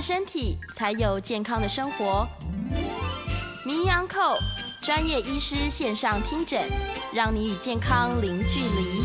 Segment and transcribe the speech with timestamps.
[0.00, 2.26] 身体，才有健康的生活。
[3.66, 4.38] 名医扣
[4.80, 6.62] 专业医师线上听诊，
[7.12, 9.02] 让你与健康零距离。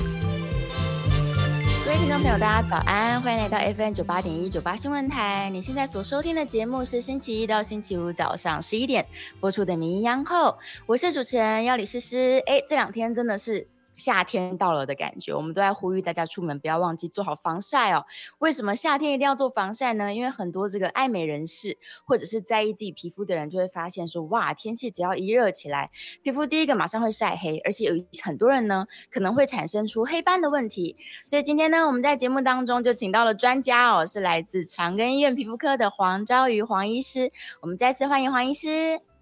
[1.83, 5.49] 各位听众朋友，大家早安，欢迎来到 FM 九八点一九八新闻台。
[5.51, 9.05] 你现在所收听的节目是星期一到星期五早上十一点
[9.39, 10.49] 播出的《名医央后》，
[10.87, 12.41] 我是主持人要李诗诗。
[12.47, 13.67] 哎，这两天真的是。
[13.95, 18.05] 夏天到了的感觉，我们都在呼吁大家出门不要忘记做好防晒哦。
[18.37, 20.13] 为什么夏天一定要做防晒呢？
[20.13, 25.89] 因为很多这个爱美人士或者是在意自己皮肤的人，就会发现说，哇，天气只要一热起来，
[26.21, 30.97] 皮肤第一个马上会晒黑，而且有很多人呢可能会产生出黑斑的问题。
[31.25, 37.31] 所以今天呢，我们在节目当中就请到了专家哦，是来自长庚医院皮肤科的黄昭瑜黄医师。
[37.61, 39.14] 我们再次欢迎黄医师。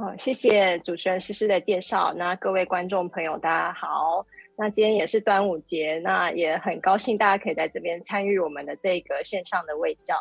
[0.00, 2.14] 哦，谢谢主持人诗诗的介绍。
[2.14, 4.24] 那各位观众朋友，大家好。
[4.56, 10.16] 那今天也是端午节，那也很高兴大家可以在这边参与我们的这个线上的卫教。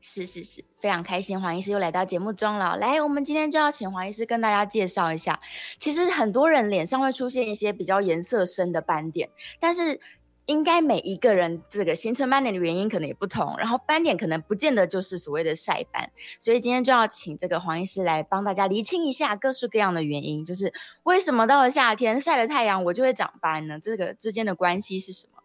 [0.00, 2.78] 是是是，非常开心，黄医师又来到节目中了。
[2.78, 5.38] 来，我们今天就要请黄医师跟大家介绍一下。
[5.78, 9.28] 其实很多人脸上会出现一些比较颜色深的斑点，
[9.60, 10.00] 但是。
[10.50, 20.72] 应该每一个人这个形成斑点的原因可能也不同，然后斑点可能不见得就是所谓的晒斑，所以今天就要请这个黄医师来帮大家厘清一下各式各样的原因，就是
[21.04, 23.78] 为什么到了夏天晒了太阳我就会长斑呢？
[23.80, 25.40] 这个之间的关系是什么？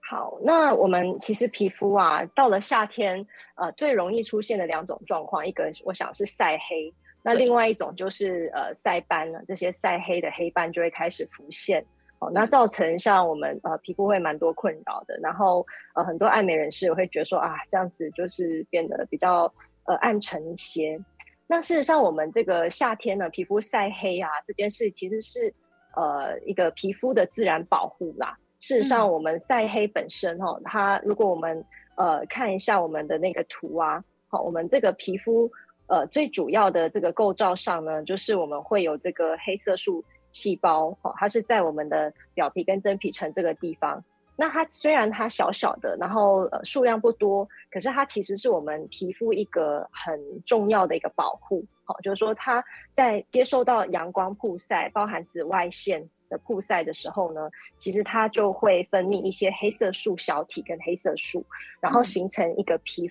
[0.00, 11.84] 好，那我们其实皮肤啊，到了夏天，呃，最容易出现的两种状况，一个我想是晒黑，那另外一种就是呃晒斑了，这些晒黑的黑斑就会开始浮现。
[12.32, 19.52] 那造成像我们呃皮肤会蛮多困扰的，然后呃很多爱美人士也会觉得说啊这样子就是变得比较
[19.84, 20.98] 呃暗沉一些。
[21.46, 25.52] 那事实上我们这个夏天呢，皮肤晒黑啊这件事其实是
[25.96, 28.36] 呃一个皮肤的自然保护啦。
[28.60, 31.64] 事实上我们晒黑本身哈、哦，它如果我们
[31.96, 35.50] 呃看一下我们的那个图啊，好，我们这个皮肤
[35.86, 40.02] 呃最主要的这个构造上呢，就是我们会有这个黑色素。
[40.34, 44.04] 细胞，哦它是在我们的表皮跟真皮层这个地方。
[44.36, 51.64] 那它虽然它小小的，然后呃数量不多，可是它其实是我们皮肤一个很重要的一个保护。
[51.84, 52.62] 好，就是说它
[52.92, 61.46] 在接受到阳光曝晒，包含紫外线的曝晒的时候呢，其实它就会分泌一些黑色素小体跟黑色素，
[61.80, 63.06] 然后形成一个皮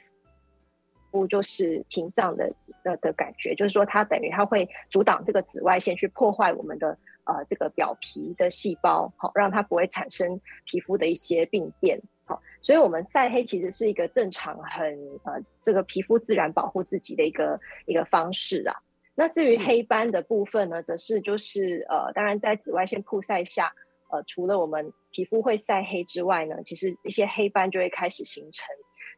[1.10, 2.52] 肤就是屏障的
[2.84, 6.98] 的的感觉，就是说它等于它会阻挡这个紫外线去破坏我们的。
[7.26, 18.76] 呃，这个表皮的细胞，好，让它不会产生皮肤的一些病变，好，所以我们晒黑其实是一个正常、很呃，这个皮肤自然保护自己的一个一个方式啊。
[19.16, 23.72] 那至于黑斑的部分呢，则是就是呃，当然在紫外线曝晒下，
[24.12, 28.68] 呃，除了我们皮肤会晒黑之外呢，其实一些黑斑就会开始形成。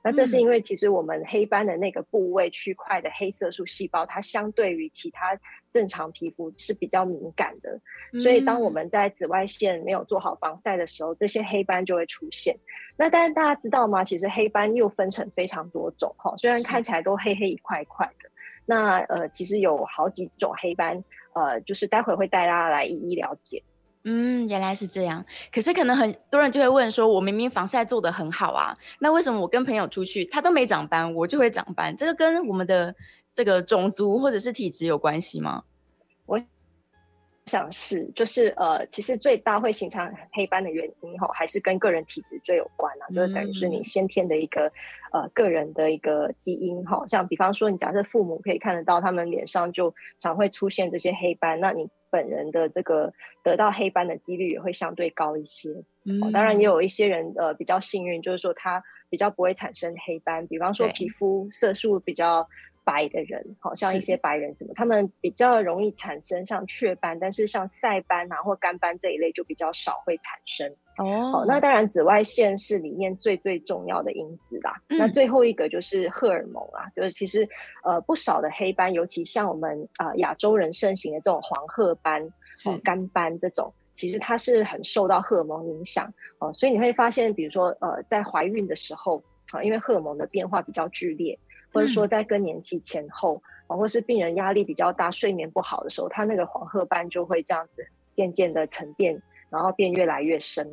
[0.05, 5.35] 那这是因为其实我们黑斑的那个部位区块的黑色素细胞，它相对于其他
[5.71, 7.81] 正常皮肤是比较敏感的，
[8.19, 12.55] 所以当我们在紫外线没有做好防晒的时候，这些黑斑就会出现。
[12.95, 14.03] 那但是大家知道吗？
[14.03, 18.29] 其实黑斑又分成非常多种哈，虽然看起来都黑黑一块一块的，
[18.63, 23.59] 那呃其实有好几种黑斑，呃就是待会会带大家来一一了解。
[24.07, 25.25] 嗯，原来是这样。
[25.51, 31.95] 可是可能很多人就会问说，我明明防晒做得很好啊，那为什么我跟朋友出去，他都没长斑，我就会长斑？
[31.97, 32.93] 这个跟我们的
[33.33, 35.63] 这个种族或者是体质有关系吗？
[36.27, 36.39] 我
[37.47, 44.71] 想是，就是呃，其实最大会形成黑斑的原因哈，还是跟个人体质最有关啊，就是等于是你先天的一个
[45.13, 47.03] 呃个人的一个基因哈。
[47.07, 51.89] 像比方说，你假设父母可以看得到他们脸上就常会出现这些黑斑，那你。
[52.15, 53.11] 本人的这个
[53.43, 55.69] 得到黑斑的几率也会相对高一些，
[56.05, 62.47] 嗯哦、当然也有一些人呃比较幸运，就是说他比较不会产生黑斑，比方说皮肤色素比较
[62.85, 70.73] 白的人，好、哦、像一些白人什么，他们比较容易产生像雀斑，但是像晒斑啊或干斑这一类就比较少会产生。
[70.97, 74.71] 哦，那当然，紫外线是里面最最重要的因子啦。
[74.87, 77.47] 嗯、那最后一个就是荷尔蒙啊，就是其实
[77.83, 82.25] 呃不少的黑斑，尤其像我们啊、呃、亚洲人盛行的这种黄褐斑、
[82.81, 86.09] 干斑这种，其实它是很受到荷尔蒙影响。
[86.39, 89.21] 哦，所以你会发现，比如说呃，在怀孕的时候
[89.51, 91.37] 啊，因为荷尔蒙的变化比较剧烈，
[91.73, 100.65] 或者说在更年期前后啊，或是病人压力比较大、睡眠不好的时候，他那个黄褐斑就会这样子渐渐的沉淀，然后变越来越深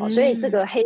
[0.00, 0.82] 哦，所以这个黑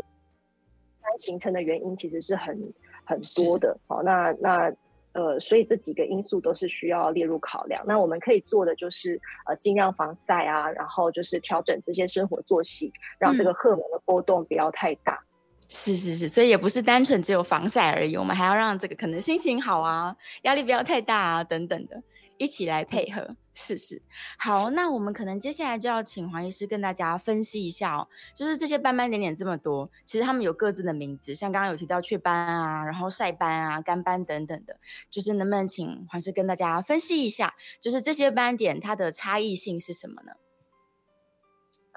[1.00, 2.58] 斑形成的原因其实是很
[3.04, 4.72] 很多的哦，那那。
[5.16, 7.80] 呃，所以这几个因素都是需要列入考量。
[7.86, 9.16] 那我们可以做的就是，
[9.46, 15.12] 呃，尽量防晒啊，然后就是调整这些生活作息，让这个荷尔蒙的波动不要太大。
[15.12, 15.30] 嗯。
[15.68, 22.02] 是是是，所以也不是单纯只有防晒而已，我们还要让这个可能心情好啊，压力不要太大啊，等等的。
[22.36, 24.02] 一起来配合，试试。
[24.36, 34.76] 好，那我们可能接下来就要请黄医师跟大家分析一下哦，就是这些斑斑点点这么多，其实他们有各自的名字，像刚刚有提到雀斑啊，然后晒斑啊、干斑等等的，
[35.08, 40.32] 就是能不能请黄医师跟大家分析一下，就是这些斑点它的差异性是什么呢？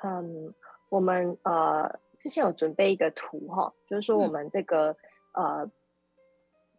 [0.04, 0.54] 嗯，
[0.90, 4.92] 我们呃之前有准备一个图哈，就是说我们这个、
[5.34, 5.72] 嗯、呃。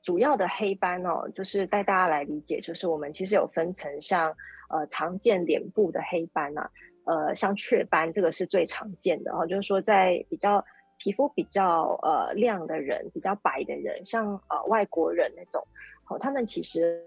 [0.08, 4.34] 主要的黑斑哦，就是带大家来理解，就是我们其实有分成像
[4.70, 6.70] 呃常见脸部的黑斑啊，
[7.04, 10.64] 呃像雀斑这个是最常见的哦，就是说在比较
[10.96, 15.62] 皮肤比较呃亮的人，比较白的人，像呃外国人那种，
[16.08, 17.04] 哦他们其实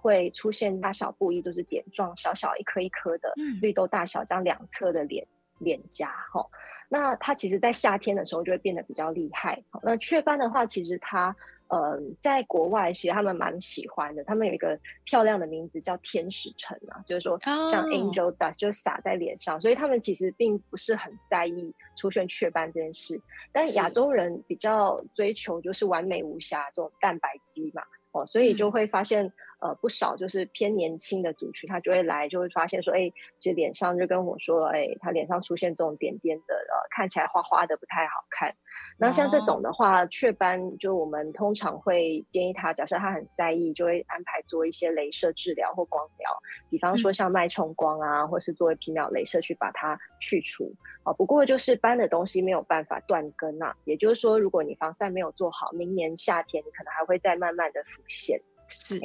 [0.00, 5.26] 会出现大小不一，就是点状小小一颗一颗的，绿豆大小这样两侧的脸
[5.58, 6.46] 脸颊哈、哦，
[6.88, 9.60] 那它其实在夏天的时候就会变得比较厉害。
[9.82, 11.34] 那雀斑的话，其实它
[11.72, 23.18] 呃，在国外其实他们蛮喜欢的，他们有一个漂亮的名字叫天使尘啊，就是说像 angel dust 就撒在脸上，所以他们其实并不是很在意出现雀斑这件事。
[23.50, 29.32] 但亚洲人比较追求就是完美无瑕这种蛋白肌嘛，哦，所以就会发现。
[29.62, 38.52] 嗯呃，不少就是偏年轻的族群，他就会来，就会发现说，哎，这脸上就跟我说，哎，他脸上出现这种点点的，呃，看起来花花的，不太好看。
[38.98, 46.28] 那像这种的话，雀斑，就我们通常会建议他，假设他很在意，就会安排做一些镭射治疗或光疗，
[46.68, 50.74] 比方说像脉冲光啊，嗯、或是作为皮秒镭射去把它去除。
[51.04, 58.40] 啊，不过就是斑的东西没有办法断根啊，也就是说，如果你防晒没有做好，明年夏天你可能还会再慢慢的浮现。
[58.68, 58.98] 是。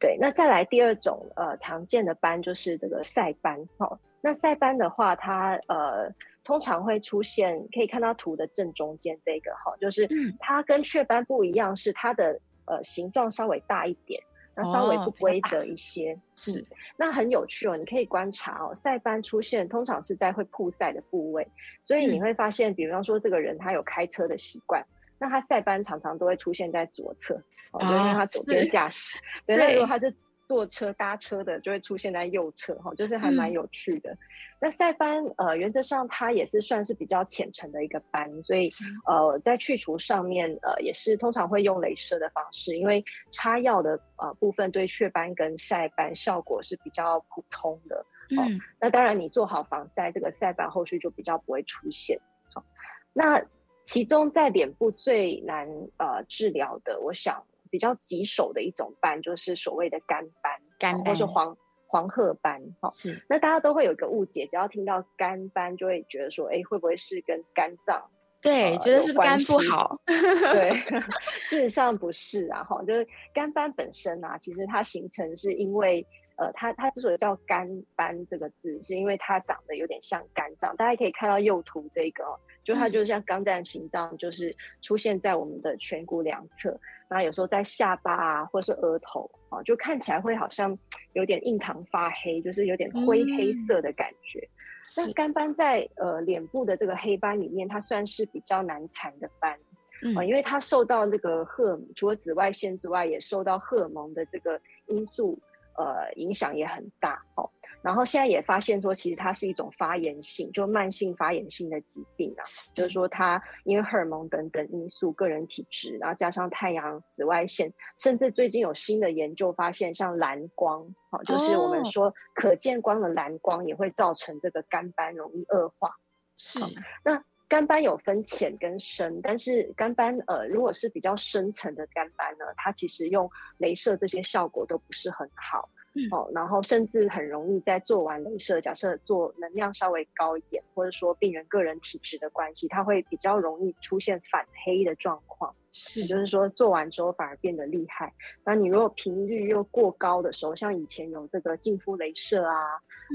[0.00, 6.08] 对，那再来第二种呃常见的斑就是这个晒斑，哦，那晒斑的话，它呃
[6.44, 10.08] 通常会出现，可以看到图的正中间这个哈、哦，就是
[10.38, 14.22] 它跟雀斑不一样，是它的呃形状稍微大一点，
[14.54, 16.64] 那稍微不规则一些，哦、是，
[16.96, 21.44] 那很有趣哦，你可以观察哦，晒斑出现通常是在会曝晒的部位，
[21.82, 24.80] 所以你会发现，嗯、比方说这个人他有开车的习惯。
[25.18, 27.34] 那他晒斑常常都会出现在左侧，
[27.72, 29.18] 哦，因为他左边驾驶。
[29.44, 34.10] 对，那如果他是坐车搭车的，就会出现在右侧，哈，就是还蛮有趣的。
[34.12, 34.18] 嗯、
[34.60, 38.70] 那晒斑，呃，原则上它也是算是比较浅层的一个斑，所以
[39.06, 47.96] 呃，在去除上面，呃，也是通常会用镭射的方式，因为擦药的呃部分对雀斑跟晒斑效果是比较普通的。
[48.38, 48.58] 哦、嗯。
[48.80, 52.18] 那当然，你做好防晒，这个晒斑后续就比较不会出现。
[52.54, 52.64] 好，
[53.12, 53.44] 那。
[53.88, 61.56] 其中在脸部最难呃治疗的，我想比较棘手的一种斑，就是所谓的肝斑，肝斑或是黄
[61.86, 62.62] 黄褐斑。
[62.82, 63.24] 哈，是。
[63.30, 68.04] 那大家都会有一个误解，只要听到肝斑，就会觉得说，哎，会不会是跟肝脏？
[68.42, 69.98] 对，呃、觉得是肝不好？
[70.04, 70.78] 对，
[71.48, 76.06] 事实上不是啊，哈，就是肝斑本身啊，其实它形成是因为。
[76.40, 80.72] 呃，它它之所以叫肝斑这个字，是因为它长得有点像肝脏。
[80.76, 90.78] 大家可以看到右图这个哦，就它就像肝脏形状，就是出现在我们的颧骨两侧，那有时候在下巴啊，或是额头啊，就看起来会好像
[91.14, 94.38] 有点印堂发黑，就是有点灰黑色的感觉。
[94.40, 94.52] 嗯、
[94.98, 99.58] 那肝斑在呃脸部的这个黑斑里面，它算是比较难缠的斑啊、
[100.02, 105.40] 嗯呃，因为它受到那个荷尔除了紫外线之外，也受到荷尔蒙的这个因素。
[105.78, 107.48] 呃，影响也很大哦。
[107.80, 112.42] 然后现在也发现说，其实它是一种发炎性，就慢性发炎性的疾病啊。
[112.74, 125.94] 就是说，它因为荷尔蒙等等因素、个人体质，然后加上太阳紫外线，甚至最近有新的研究发现，像蓝光，哦，就是我们说可见光的蓝光，也会造成这个肝斑容易恶化。
[126.36, 126.58] 是。
[127.04, 133.28] 那肝斑有分浅跟深，但是肝斑呃，如果是比较深层的肝斑呢，它其实用
[133.58, 145.54] 镭射这些效果都不是很好，嗯、哦，然后甚至很容易在做完镭射，假设做能量稍微高一点，或者说病人个人体质的关系，它会比较容易出现反黑的状况。
[145.72, 148.12] 是，就是说做完之后反而变得厉害。
[148.44, 152.54] 那你如果频率又过高的时候，像以前有这个净肤镭射啊，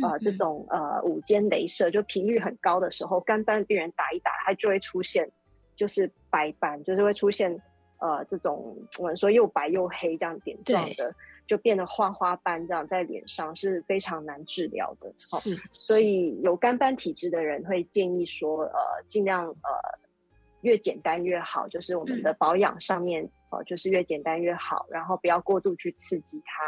[0.03, 5.29] 嗯、呃，这种呃午间镭射，就频率很高的时候，肝斑病人打一打，它就会出现
[5.75, 7.59] 就是白斑，就是会出现
[7.99, 11.13] 呃这种我们说又白又黑这样点状的。
[11.45, 19.53] 就变得花花斑这样在脸上是非常难治疗的，是，所以有肝斑体质的人会建议说，呃，尽量呃
[20.63, 26.63] 越简单越好，就是我们的保养上面，哦、嗯呃，就是越简单越好，然后不要过度去刺激它。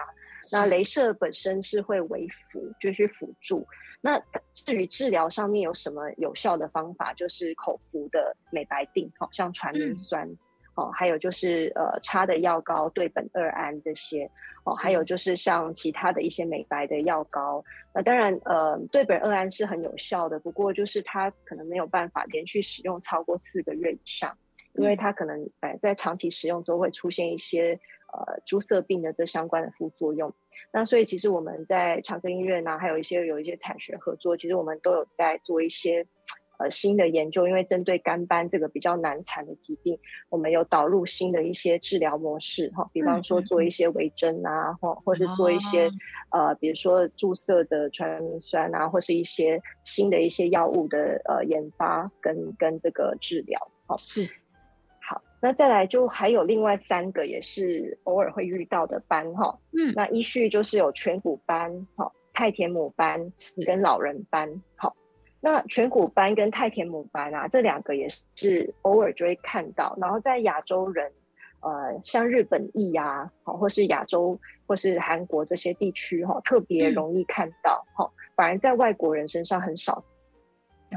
[0.51, 3.65] 那镭射本身是会为辅，就去辅助。
[4.01, 4.21] 那
[4.53, 10.27] 至于治疗上面有什么有效的方法，就是口服的美白定，好、哦、像传明酸。
[10.27, 10.37] 嗯
[10.75, 14.29] 哦，还有就是呃，擦的药膏对苯二胺这些
[14.65, 17.63] 哦，还有就是像其他的一些美白的药膏。
[17.93, 24.37] 那当然呃，对苯二胺是很有效的，不过就是它可能没有办法连续使用超过四个月以上，
[24.73, 27.79] 因为它可能呃在长期使用之后会出现一些
[28.11, 30.33] 呃诸色病的这相关的副作用。
[30.73, 36.05] 那所以其实我们在长庚医院呢，还有一些有一些产学合作，其实我们都有在做一些。
[36.59, 39.97] 呃，新的研究，因为针对肝斑这个比较难缠的疾病，
[40.29, 45.87] 我们有导入新的一些治疗模式哈，比方说做一些微针啊，或、嗯、或是做一些、
[46.31, 53.59] 哦、呃，比如说注射的传明酸啊，或是一些新的一些药物的呃研发跟跟这个治疗。
[53.85, 54.25] 好，是。
[55.07, 63.31] 好，那再来就还有另外三个也是偶尔会遇到的斑哈，嗯，那依序就是有颧骨斑、哈太田母斑
[63.65, 64.95] 跟老人斑，好。
[65.45, 69.95] 那颧骨斑跟太田母斑啊，这两个也是偶尔就会看到。
[70.01, 71.11] 然后在亚洲人，
[71.59, 77.85] 呃，像日本裔呀，好，或是亚洲或是韩国这些地区哈，特别容易看到。
[77.93, 80.03] 哈、嗯，反而在外国人身上很少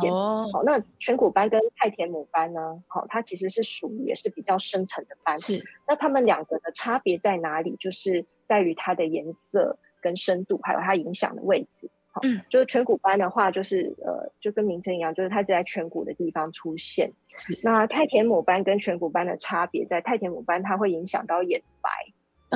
[0.00, 0.10] 见。
[0.10, 2.82] 哦，好，那颧骨斑跟太田母斑呢？
[2.86, 5.38] 好，它其实是属于也是比较深层的斑。
[5.38, 5.62] 是。
[5.86, 7.76] 那它们两个的差别在哪里？
[7.76, 11.90] 就是在于它的颜色跟深度，还有它影响的位置。
[12.22, 17.12] 嗯，就是颧骨斑的话，就是呃，就跟名称一样，就是它只在颧骨的地方出现。
[17.32, 17.58] 是。
[17.62, 21.90] 那太田母斑跟颧骨斑的差别在太田母斑，它会影响到眼白，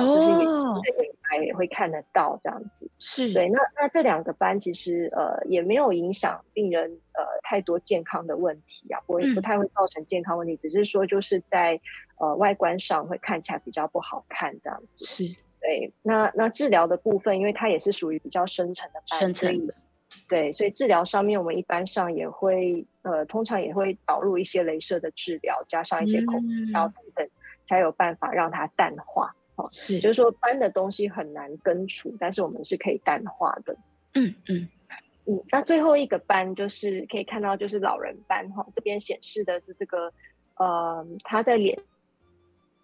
[0.03, 0.39] 哦，就是眼
[1.05, 2.89] 眼白也会看得到这样子。
[2.99, 3.31] 是。
[3.31, 6.83] 对，那那这两个斑其实呃也没有影响病人
[7.13, 11.79] 呃太多健康的问题啊，不会不太会造成健康问题，嗯，只是说就是在
[12.19, 15.05] 呃外观上会看起来比较不好看这样子。
[15.05, 15.35] 是。
[15.63, 19.73] 对，那那治疗的部分，因为它也是属于比较深层的斑，深层的，
[20.27, 27.31] 对，所以治疗上面我们一般上也会，呃，通常也会导入一些镭射的治疗，加上一些口服药等等，嗯，
[27.63, 29.33] 才有办法让它淡化。
[29.55, 33.73] 哦，是，就是说斑的东西很难根除，但是我们是可以淡化的。
[34.15, 34.67] 嗯嗯
[35.27, 35.41] 嗯。
[35.49, 40.11] 那最后一个斑就是可以看到，就是老人斑哈，这边显示的是这个，
[40.57, 41.79] 呃，他在脸。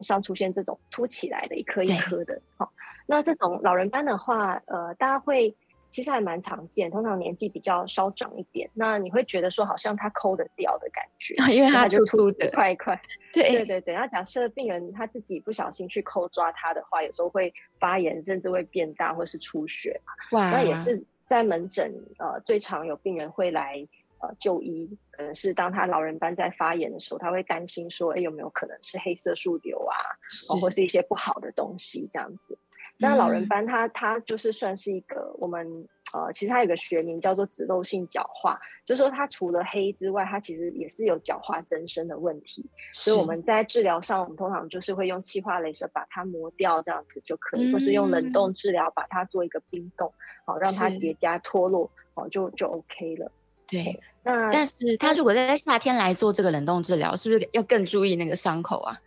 [0.02, 2.70] 上出现这种凸起来的一颗一颗的，好、哦，
[3.06, 5.56] 那这种老人斑的话，呃，大家会
[5.90, 13.02] 其实还蛮常见，通常年纪比较稍长一点，那你会觉得说好像它抠得掉的感觉，因为它就凸的，一块一块，
[13.34, 13.96] 对对对对。
[13.96, 20.00] 那假设病人他自己不小心去抠抓它的话，有时候会发炎，甚至会变大或是出血。
[20.32, 23.88] 哇，那也是在门诊呃最常有病人会来。
[24.22, 29.96] 呃，就医可能是当他老人斑在发炎的时候，他会担心说，哎，有没有可能是黑色素瘤啊，
[30.60, 32.58] 或是一些不好的东西这样子。
[32.98, 42.68] 那老人斑它它就是算是一个我们呃，其实它有个学名叫做脂漏性角化，就是说它除了黑之外，它其实也是有角化增生的问题。
[42.92, 50.12] 所以我们在治疗上，我们通常就是会用气化镭射把它磨掉，这样子就可以，或是用冷冻治疗把它做一个冰冻，
[50.46, 53.32] 好让它结痂脱落，好就就 OK 了。
[53.70, 59.00] 对，那但是他如果在夏天来做这个冷冻治疗，是不是要更注意那个伤口啊？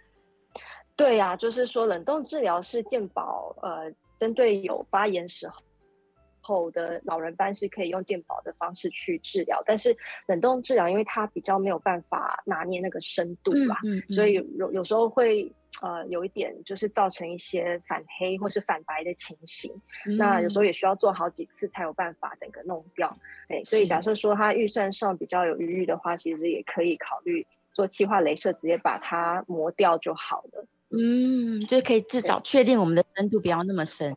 [0.94, 5.62] 对呀、啊，就是说冷冻治疗是健保呃，针对有发炎时候
[6.40, 15.52] 后的老人斑是可以用健保的方式去治疗，但是冷冻治疗因为它比较没有办法拿捏那个深度吧，嗯嗯嗯、所以有有时候会。
[15.80, 19.72] 呃，有一点就是造成一些反黑或是反白的情形，
[20.06, 23.08] 嗯，那有时候也需要做好几次才有办法整个弄掉。
[23.48, 30.66] 哎，所以假设说他预算上比较有余裕的话，其实也可以考虑做气化镭射，直接把它磨掉就好了。
[30.90, 34.14] 嗯，就是可以至少确定我们的深度不要那么深。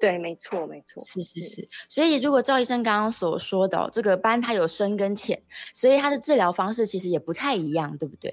[0.00, 1.68] 对，没错，没错，是是是。
[1.88, 5.42] 所以如果赵医生刚刚所说的，哦，这个斑它有深跟浅，
[5.74, 8.32] 所以它的治疗方式其实也不太一样，对不对？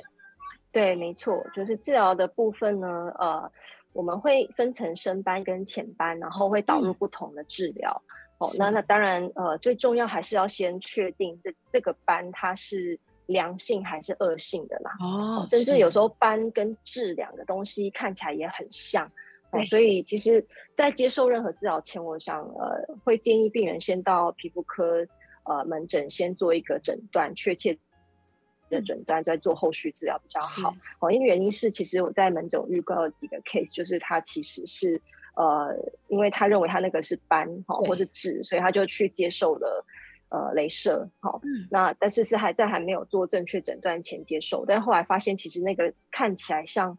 [0.76, 3.50] 对，没错，就是治疗的部分呢，呃，
[3.94, 8.04] 我们会分成深斑跟浅斑，然后会导入不同的治疗。
[8.10, 14.92] 嗯、哦，那那当然，呃，最重要还是要先确定这这个斑它是良性还是恶性的啦。
[15.00, 19.10] 哦，甚至有时候斑跟痣两个东西看起来也很像。
[19.54, 25.08] 对，所以其实，在接受任何治疗前，我想呃会建议病人先到皮肤科
[25.46, 27.78] 呃门诊先做一个诊断，确切
[28.70, 30.74] 的诊断再做后续治疗比较好。
[31.00, 35.02] 哦，因为原因是其实我在门诊遇到几个 case，就是他其实是。
[35.38, 35.76] 呃，
[36.08, 39.86] 因为他认为他那个是斑哈，或者痣，所以他就去接受了
[40.30, 41.38] 呃镭射哈。
[41.44, 46.98] 嗯、那但是是还在还没有做正确诊断前接受，但后来发现其实那个看起来像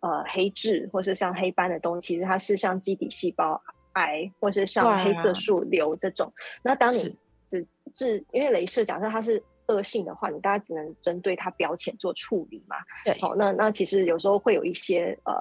[0.00, 6.32] 呃黑痣或是像黑斑的东西，其实它是像基底细胞癌或是像黑色素瘤这种。
[6.62, 7.14] 那当你
[7.46, 12.76] 只治因为镭射假设它是恶性的话，你大家只能针对它表浅做处理嘛。
[13.04, 15.32] 对，好，那那其实有时候会有一些呃。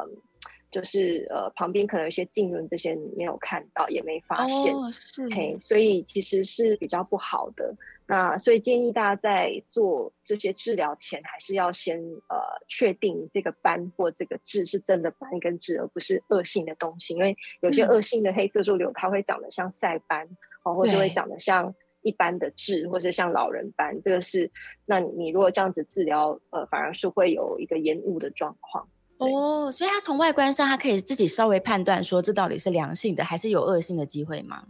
[0.74, 7.72] 就是呃，旁边可能有一些浸润，这些你没有看到，也没发现，哦、是嘿，所以其实是比较不好的。
[8.08, 17.14] 那所以建议大家在做这些治疗前，还是要先呃确定这个斑或这个痣是真的斑跟痣，而不是恶性的东西。
[17.14, 20.28] 因为有些恶性的黑色素瘤，它会长得像晒斑，
[20.64, 21.72] 哦，或者会长得像
[22.04, 24.00] 一般的痣，或是像老人斑。
[24.02, 24.50] 这个是，
[24.86, 28.88] 那你如果这样子治疗，呃，反而是会有一个延误的状况。
[29.18, 34.64] 哦，所以他从外观上，他可以自己稍微判断说，这到底是良性的还是有恶性的机会吗？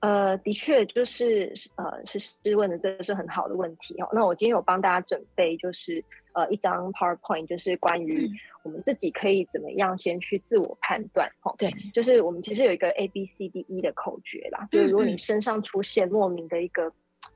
[0.00, 4.08] 呃，的确，就是呃，是是问的，这个是很好的问题哦。
[4.12, 6.02] 那我今天有帮大家准备，就是
[6.34, 8.30] 呃一张 PowerPoint，就是关于
[8.62, 11.54] 我们自己可以怎么样先去自我判断哈。
[11.58, 16.84] 对，就是我们其实有一个 A B C D E 的口诀啦，就是如果你身上出现莫名的一个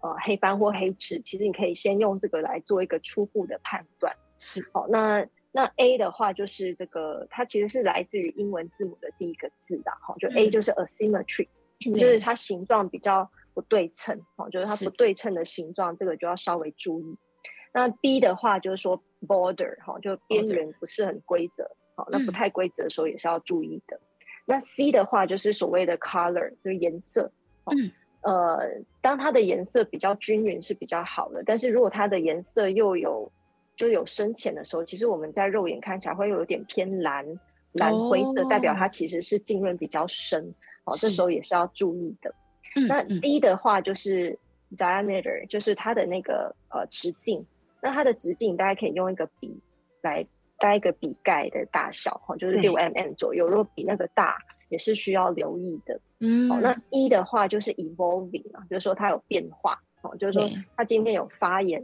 [0.00, 4.14] 呃黑斑或黑痣，其实你可以先用这个来做一个初步的判断。
[4.38, 5.26] 是，好，那。
[5.56, 11.46] 那 A 的话就是这个，它其实是来自于英文字母的第一个字的，哈，就 A 就是 asymmetry，、
[11.86, 17.16] 嗯、就是它形状比较不对称，哈，就是它不对称的形状，这个就要稍微注意。
[17.74, 23.96] 那 B 的话就是说 border，哈，就边缘不是很规则，好、哦，那不太规则的时候也是要注意的。
[23.96, 24.06] 嗯、
[24.46, 27.28] 那 C 的话就是所谓的 color，就是颜色，
[27.64, 27.90] 嗯，
[28.22, 28.60] 呃，
[29.00, 33.30] 当它的颜色比较均匀是比较好的，但是如果它的颜色又有
[33.76, 37.26] 就有深浅的时候，其实我们在肉眼看起来会有点偏蓝、
[37.72, 40.54] 蓝灰色，代表它其实是浸润比较深。
[40.84, 42.32] 哦，这时候也是要注意的。
[42.86, 44.38] 那 D 的话就是
[44.76, 47.44] diameter，就是它的那个呃直径。
[47.84, 49.56] 那它的直径大家可以用一个笔
[50.02, 50.26] 来
[50.58, 53.46] 带一个笔盖的大小，哈，就是六 mm 左右。
[53.46, 54.38] 如果比那个大，
[54.70, 56.00] 也是需要留意的。
[56.18, 59.78] 嗯，哦，那一的话就是 evolving 啊，就是说它有变化。
[60.02, 61.80] 哦，就是说它今天有发炎。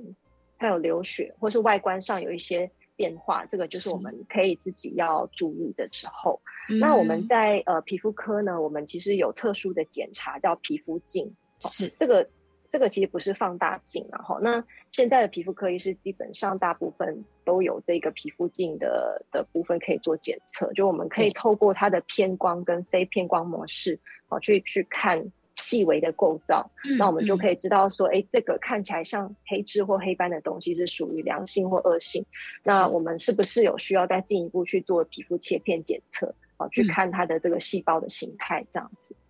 [0.62, 6.38] 它有流血，或是外观上有一些变化，这个就是我们可以自己要注意的时候。
[6.78, 12.28] 那我们在呃皮肤科呢，我们其实有特殊的检查叫皮肤镜，是这个
[12.70, 25.30] 这个其实不是放大镜，然后那现在的皮肤科医师基本上大部分都有这个皮肤镜的的部分可以做检测，就我们可以透过它的偏光跟非偏光模式，好去去看。
[25.56, 32.24] 细微的构造，嗯、那我们就可以知道说，哎、欸，这个看起来像黑痣或黑斑的东西是属于良性或恶性。
[32.64, 39.14] 那我们是不是有需要再进一步去做皮肤切片检测，好，去看它的这个细胞的形态，这样子？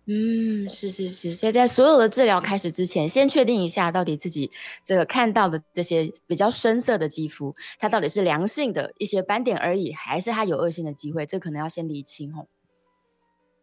[0.67, 1.33] 是是是。
[1.33, 4.51] 所以在所有的治疗开始之前，先确定一下到底自己
[4.83, 11.25] 这个看到的这些比较深色的肌肤，它到底是良性的一些斑点而已，还是它有恶性的机会？
[11.25, 12.47] 这可能要先厘清哦。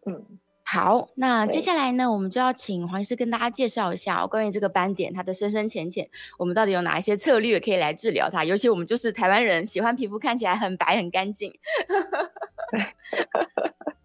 [0.06, 0.38] 嗯。
[0.70, 8.44] 好，那接下来呢，我们就要请黄医师跟大家介绍一下哦，关于这个斑点，它的深深浅浅，我们到底有哪一些策略可以来治疗它？
[8.44, 11.58] 尤其我们就是台湾人，喜欢皮肤看起来很白很干净。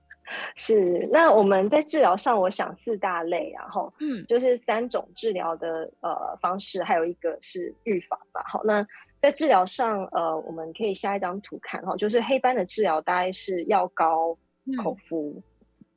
[0.55, 8.43] 是，那我们在治疗上，我想四大类，然后嗯，就是三种治疗的呃方式，还有一个是预防吧。
[8.45, 8.85] 好，那
[9.17, 14.37] 在治疗上，呃，我们可以下一张图看哈，就是黑斑的治疗大概是药膏、
[14.83, 15.33] 口服。
[15.37, 15.43] 嗯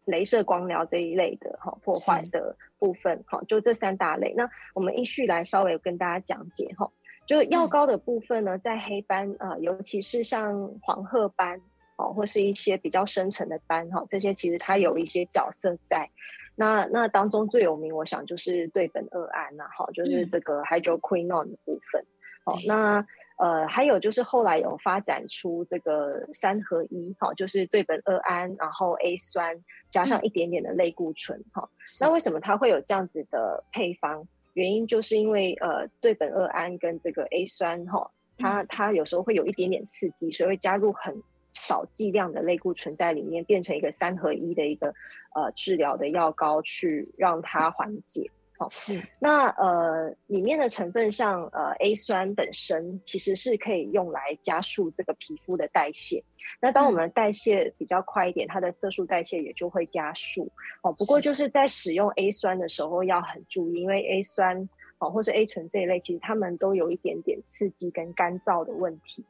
[0.07, 4.33] 镭射光疗这一类的哈破坏的部分哈，就这三大类。
[4.37, 6.89] 那我们依序来稍微跟大家讲解哈。
[7.27, 11.61] 就药膏的部分呢，在黑斑啊、呃，尤其是像黄褐斑
[11.97, 16.09] 哦，或是一些比较深层的斑哈，这些其实它有一些角色在。
[16.55, 22.05] 那那当中最有名，我想就是对苯二胺呐，哈，就是这个 hydroquinone 的部分。
[22.45, 23.07] 好、嗯，那。
[23.39, 29.55] 呃，还有就是后来有发展出这个三合一，哈，就是对苯二胺，然后 A 酸
[29.91, 31.69] 加上一点点的类固醇，哈、嗯。
[32.01, 34.27] 那为什么它会有这样子的配方？
[34.55, 41.15] 原因就是因为呃，对苯二胺跟这个 A 酸，哈，它它有时候会有一点点刺激，所以会加入很
[41.57, 44.89] 少剂量的类固醇在里面，变成一个三合一的一个
[45.35, 48.31] 呃治疗的药膏，去让它缓解。
[48.59, 56.23] 好，是那呃里面的成分像呃 A 酸本身其实是可以用来加速这个皮肤的代谢。
[56.59, 60.51] 那当我们代谢比较快一点，嗯、它的色素代谢也就会加速。
[60.83, 64.67] 哦，不过就是在使用 A 酸的时候要很注意，因为 A 酸
[64.99, 69.23] 哦或是 A 醇这一类，其实它们都有一点点刺激跟干燥的问题。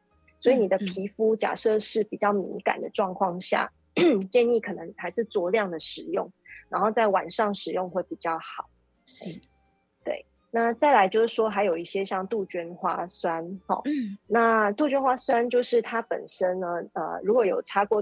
[0.46, 6.32] 所以你的皮肤假设是比较敏感的状况下，嗯、 建议可能还是酌量的使用，
[6.68, 8.64] 然后在晚上使用会比较好。
[9.06, 9.40] 是，
[10.04, 10.24] 对。
[10.52, 18.00] 那再来就是说，还有一些像杜鹃花酸，哦，嗯，那杜鹃花酸就是它本身呢，呃，如果有擦过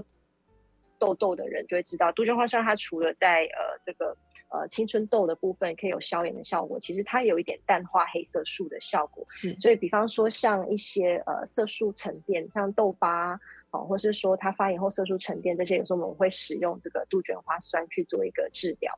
[0.99, 4.15] 痘痘的人就会知道，杜鹃花酸它除了在呃这个
[4.49, 9.23] 呃青春痘的部分可以有消炎的效果，其实它有一点淡化黑色素的效果。
[9.27, 13.39] 是，所以比方说像一些呃色素沉淀，像痘疤，
[13.71, 18.97] 哦，或是说它发炎后色素沉淀这些，有时候我们会使用这个杜鹃花酸去做一个治疗。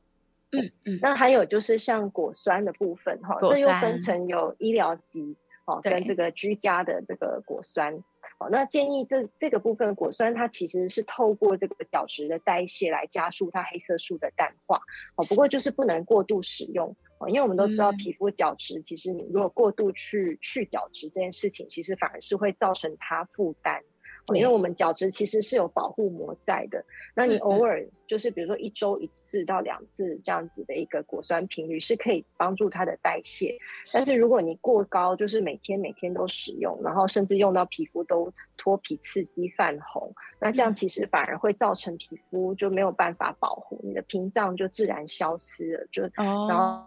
[0.52, 8.02] 嗯嗯，那还有就是像果酸的部分哈，这又分成有医疗级哦，跟这个居家的这个果酸。
[8.38, 14.80] 哦，那建议这这个部分果酸，它其实是透过这个角质的代谢来加速它黑色素的淡化。
[15.16, 23.82] 哦，不过就是不能过度使用哦，因为我们都知道皮肤角质，其实你如果过度去去角质这件事情，其实反而是会造成它负担。
[24.34, 33.56] 因为我们角质其实是有保护膜在的，那你偶尔就是比如说一周一次到两次这样子的一个果酸频率是可以帮助它的代谢，
[33.92, 46.86] 但是如果你过高，就是每天每天都使用，然后甚至用到皮肤都脱皮、刺激、泛红，那这样其实反而会造成皮肤就没有办法保护，你的屏障就自然消失了，就然后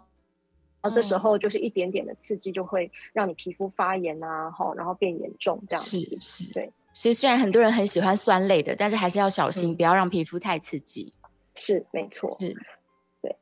[0.80, 6.70] 然后这时候就是一点点的刺激就会让你皮肤发炎啊，哈，然后变严重这样子，是是对。
[6.92, 11.12] 所以虽然很多人很喜欢酸类的，但是还是要小心，嗯、不要让皮肤太刺激。
[11.54, 12.28] 是，没错。
[12.38, 12.54] 是，
[13.20, 13.36] 对。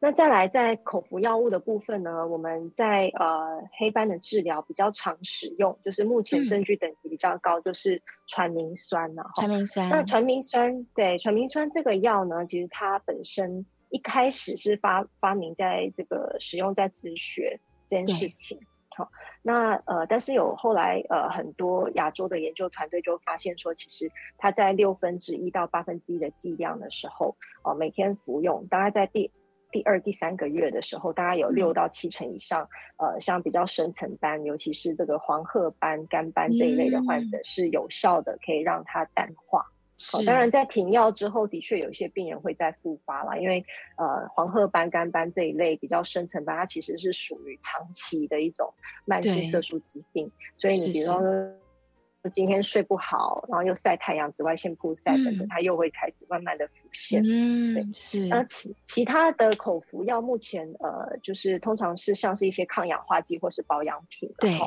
[0.00, 9.24] 那再来，在口服药物的部分呢，我们在呃黑斑的治疗比较常使用，就是目前证据等级比较高，就是传明酸了。
[9.36, 9.88] 传明酸。
[9.88, 18.58] 那传明酸，对，传明酸这个药呢，其实它本身一开始是发发明在这个使用在止血这件事情。
[18.96, 19.08] 好，
[19.42, 27.28] 那呃，但是有后来呃很多亚洲的研究团队就发现说，其实它在六分之一到八分之一的剂量的时候，
[27.62, 29.30] 哦、呃，每天服用，大概在第
[29.70, 39.64] 第二、第三个月的时候，大概有六到七成以上，嗯、呃，像比较深层斑，尤其是这个黄褐斑、肝斑这一类的患者是有效的，可以让它淡化。
[40.10, 43.64] 好，当然在停药之后，的确有一些病人会再复发啦，因为
[43.96, 48.72] 呃黄褐斑、肝斑这一类比较深层斑，它其实是属于长期的一种
[49.04, 51.22] 慢性色素疾病，所以你比如说。
[52.32, 57.22] 今天睡不好，然后又晒太阳，紫外线曝晒等等，它又会开始慢慢的浮现。
[57.24, 58.26] 嗯，对，是。
[58.26, 64.30] 那其其他的口服药目前呃，就是通常是像是一些抗氧化剂或是保养品。
[64.38, 64.58] 对。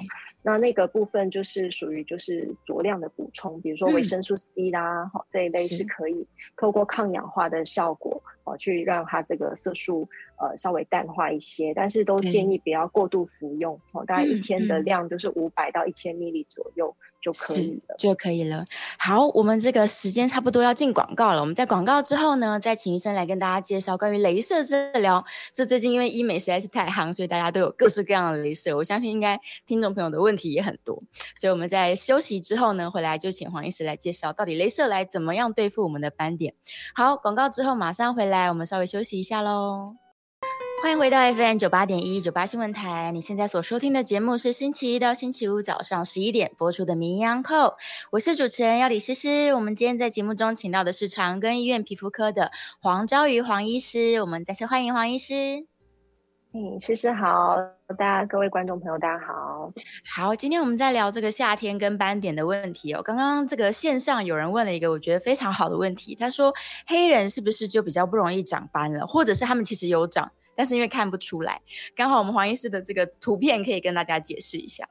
[0.43, 6.25] 那那个部分就是属于就是酌量的补充，比如说维生素 C 啦，哈、嗯、这一类是可以
[6.57, 10.09] 透过抗氧化的效果哦，去让它这个色素
[10.41, 16.95] 呃稍微淡化一些，但是都建议不要过度服用哦，大概一天的量就是五百到一千 ml 左右。
[17.21, 18.65] 就可以了，就可以了。
[18.97, 21.39] 好，我们这个时间差不多要进广告了。
[21.39, 25.23] 我们在广告之后呢，再请医生来跟大家介绍关于镭射治疗。
[25.53, 28.75] 这最近因为医美实在是太夯，所以大家都有各式各样的镭射。
[28.75, 30.99] 我相信应该听众朋友的问题也很多，
[31.35, 36.55] 所以我们在休息之后呢，回来就请黄医师来介绍到底镭射来怎么样对付我们的斑点。
[36.95, 40.00] 好，广告之后马上回来，我们稍微休息一下喽。
[40.81, 43.11] 欢迎回到 FM 九八点一九八新闻台。
[43.11, 47.69] 你现在所收听的节目是星期一到星期五早上十一点播出的《名医央叩》，
[48.09, 49.53] 我是主持人要李诗诗。
[49.53, 54.21] 我们今天在节目中请到的是长庚医院皮肤科的黄昭瑜黄医师。
[54.21, 55.67] 我们再次欢迎黄医师。
[56.53, 57.55] 嗯，诗诗好，
[57.97, 59.71] 大家各位观众朋友大家好。
[60.03, 63.03] 好，今天我们在聊这个夏天跟斑点的问题哦。
[63.03, 66.51] 刚刚这个线上有人问了一个我觉得非常好的问题，他说
[66.87, 70.31] 黑人是不是就比较不容易长斑了，或者是他们其实有长？
[70.55, 71.61] 但是因为看不出来，
[71.95, 74.87] 刚好我们黄医师的这个图片可以跟大家解释一下。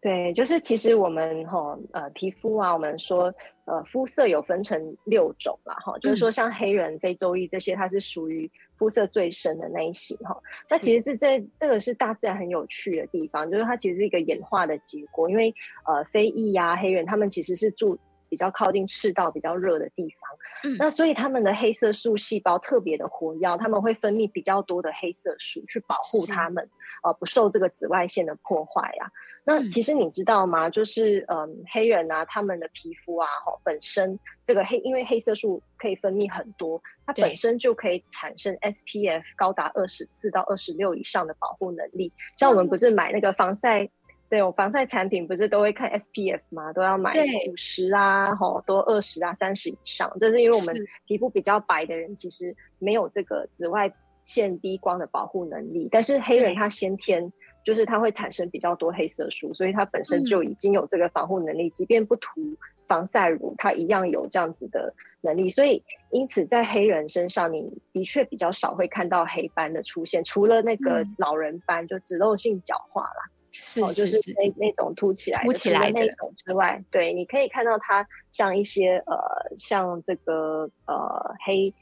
[0.00, 3.32] 对，就是其实我们哈呃皮肤啊，我们说
[3.66, 10.36] 呃肤色有分成六种啦哈，就是说像黑人、非洲裔这些，它是属于肤色最深的那一型哈。
[10.68, 15.54] 那其实是这这个是大自然很有趣的地方，就是它其实是一个演化的结果，因为
[15.86, 17.96] 呃非裔呀、啊、黑人他们其实是住。
[18.32, 20.70] 比较靠近赤道比较热的地方。
[20.70, 26.66] 嗯，那所以他们的黑色素细胞特别的活跃，他们会分泌比较多的黑色素去保护他们，
[27.02, 29.12] 呃，不受这个紫外线的破坏呀、啊。
[29.44, 30.70] 那其实你知道吗？
[30.70, 42.10] 就是嗯，黑人啊，他们的皮肤啊，哈，本身这个黑，因为黑色素可以分泌很多，它本身就可以产生 SPF 高达二十四到二十六以上的保护能力。
[42.38, 43.86] 像我们不是买那个防晒，
[44.32, 46.72] 对，我防晒产品不是都会看 SPF 吗？
[46.72, 47.12] 都要买
[47.50, 50.10] 五十啊，吼，多二十啊，三十以上。
[50.18, 50.74] 这是因为我们
[51.06, 53.92] 皮肤比较白的人，其实没有这个紫外
[54.22, 57.30] 线低光的保护能力，但是黑人他先天。
[57.64, 62.40] 就是它会产生比较多黑色素，所以它本身就已经有这个防护能力，嗯、即便不涂
[62.88, 65.48] 防晒乳，它一样有这样子的能力。
[65.48, 79.16] 所以，因此在黑人身上，你的确比较少会看到黑斑的出现，除了那个老人斑，嗯、就脂漏性角化啦，是，就是那那种凸起来的，凸起来的那种之外，对，你可以看到它像一些呃，
[79.58, 81.72] 像这个呃黑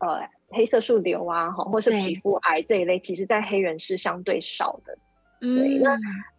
[0.00, 4.96] 呃黑色素瘤啊，哈，或是皮肤癌这一类，其实在黑人是相对少的。
[5.40, 5.96] 对，那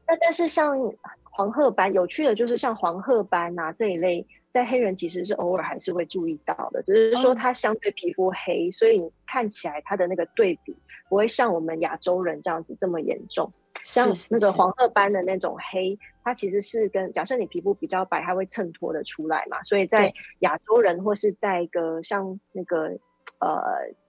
[0.08, 0.77] 那但是像
[1.23, 10.79] 黄褐斑，有趣的就是像黄褐斑啊这一类，在黑人其实是偶尔还是会注意到的，只是说它相对皮肤黑，哦、所以你看起来它的那个对比
[11.10, 13.51] 不会像我们亚洲人这样子这么严重。
[13.84, 22.98] 像那个黄褐斑的那种黑，它其实是跟假设你皮肤比较白，它会衬托的出来嘛，所以在亚洲人或是在一个像那个。
[23.42, 23.58] 呃，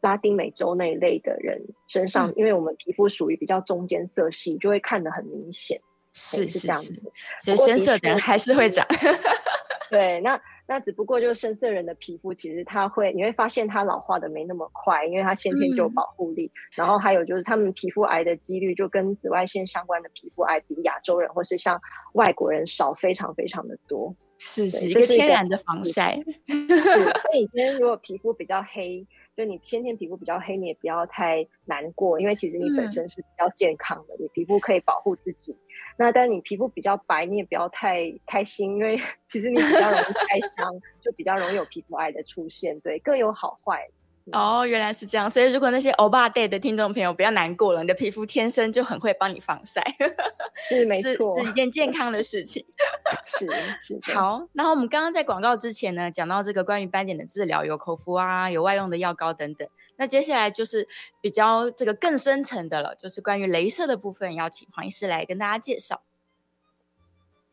[0.01, 5.81] 拉丁美洲那一类的人身上，嗯、因为我们皮肤属于比较中间色系，就会看得很明显，
[6.13, 6.93] 是是这样子。
[7.39, 8.85] 所以深色的人还是会长。
[9.89, 16.47] 对，那那只不过就是深色人的皮肤，其实他会你会发现它老化的没那么快，因为它先天就有保护力。
[16.47, 21.77] 嗯、然后还有就是他们皮肤癌的几率，就跟紫外线相关的皮肤癌比亚洲人或是像
[22.13, 24.15] 外国人少非常非常的多。
[24.39, 26.17] 是是一个天然的防晒。
[26.47, 29.05] 是，所以今天如果皮肤比较黑。
[29.41, 35.57] 就你先天皮肤比较黑，你也不要太难过，因为其实你本身是比较健康的，嗯、你皮肤可以保护自己。
[35.97, 42.79] 那但你皮肤比较白，你也不要太开心，因为 其实你比较容易开 伤，就比较容易有皮肤癌的出现。
[42.81, 43.89] 对，各有好坏。
[44.33, 45.29] 哦，原来是这样。
[45.29, 49.83] 所以如果那些欧巴 day 的听众朋友不要难过了，你的皮肤天生就很会帮你防晒，
[50.55, 52.65] 是没错，是，是一件健康的事情。
[53.27, 53.47] 是
[53.81, 54.01] 是。
[54.15, 59.69] 好，然后我们刚刚在广告之前呢，讲到这个关于斑点的治疗，有口服啊，有外用的药膏等等。
[59.97, 60.89] 那接下来就是
[61.21, 66.03] 比较这个更深层的了，就是关于镭射的部分，要请黄医师来跟大家介绍。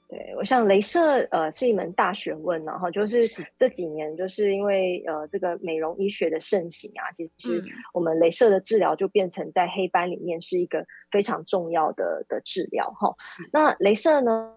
[0.09, 3.19] 对，我想镭射呃是一门大学问，然后就是
[3.57, 7.61] 这几年就是因为呃这个美容医学的盛行啊，其实
[7.93, 13.13] 我们镭射的治疗就变成在黑斑里面是一个非常重要的的治疗哈。
[13.51, 14.55] 那镭射呢？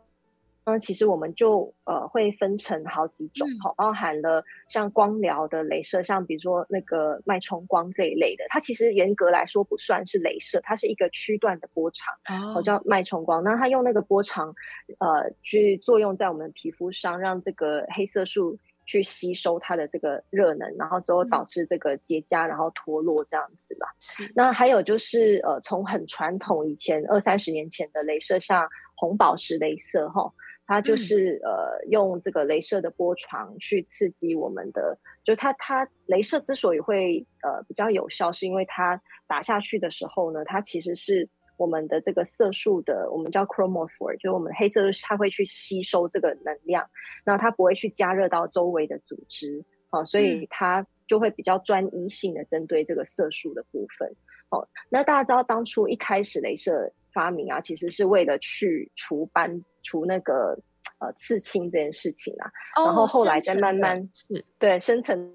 [0.71, 12.15] 那其实我们就呃会分成好几种哈，嗯、包含了像光疗的镭射，像比如说那个脉冲光这一类的，它其实严格来说不算是镭射，它是一个区段的波长，
[12.55, 13.43] 哦，叫脉冲光。
[13.43, 14.55] 那它用那个波长
[14.99, 23.89] 呃去作用在我们皮肤上，让这个黑色素去吸收它的这个热能，然后之后导致这个结痂，然后脱落这样子啦。
[24.01, 24.31] 是。
[24.35, 30.33] 那还有就是呃从很传统以前二三十年前的镭射，像红宝石镭射哈。
[30.71, 46.89] 它就是、嗯、呃，用这个镭射的波长去刺激我们的，就它它镭射之所以会呃比较有效，是因为它打下去的时候呢，它其实是我们的这个色素的，我们叫 chromophore，就是我们黑色素它会去吸收这个能量，
[47.25, 54.09] 那它不会去加热到周围的组织，好、哦，所以它就会比较专一性的针对这个色素的部分。
[54.51, 59.65] 哦，那大家知道当初一开始镭射发明啊，其实是为了去除斑。
[59.83, 60.59] 除那个
[60.99, 65.35] 呃刺青这件事情啊，哦、然后后来再慢慢是对深层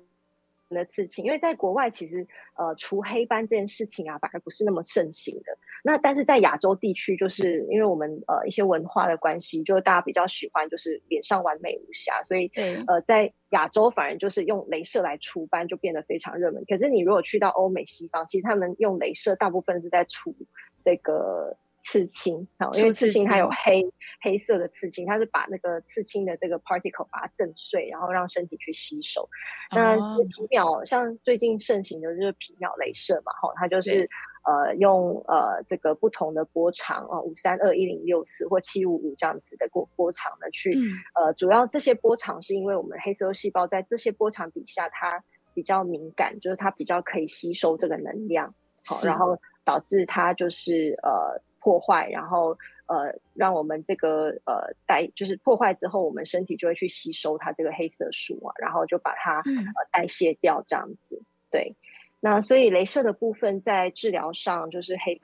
[0.70, 2.26] 的刺青，因为在国外其实
[2.58, 5.58] 呃除黑斑这件事情啊，反而不是那么盛行的。
[5.84, 16.64] 那但是在亚洲地区，就是因为我们呃一些文化的关系，就大家比较喜欢就是脸上完美无瑕，所以对呃在亚洲反而就是用镭射来除斑就变得非常热门。
[16.68, 20.36] 可是你如果去到欧美西方，其实他们用镭射大部分是在除
[20.84, 21.56] 这个。
[21.88, 23.86] 刺青，好，因为刺青它有黑
[24.20, 29.22] 黑色的刺青，它是把那个刺青的这个 particle 把它震碎，然后让身体去吸收。
[29.22, 34.10] 哦、那这个皮秒，像最近盛行的就是皮秒镭射嘛，哈，它就是
[34.46, 48.52] 呃用呃这个不同的波长啊，五三二一零六四或七五五这样子的波波长呢，去、嗯、呃主要这些波长是因为我们黑色素细胞在这些波长底下它比较敏感，就是它比较可以吸收这个能量，
[48.88, 51.40] 好，然后导致它就是呃。
[51.66, 61.20] 破坏，然后呃，让我们这个呃代就是破坏之后，我们身体就会去吸收它这个黑色素啊，然后就把它、嗯、呃代谢掉这样子。
[61.50, 61.76] 对，
[62.20, 65.20] 那所以镭射的部分在治疗上就是黑。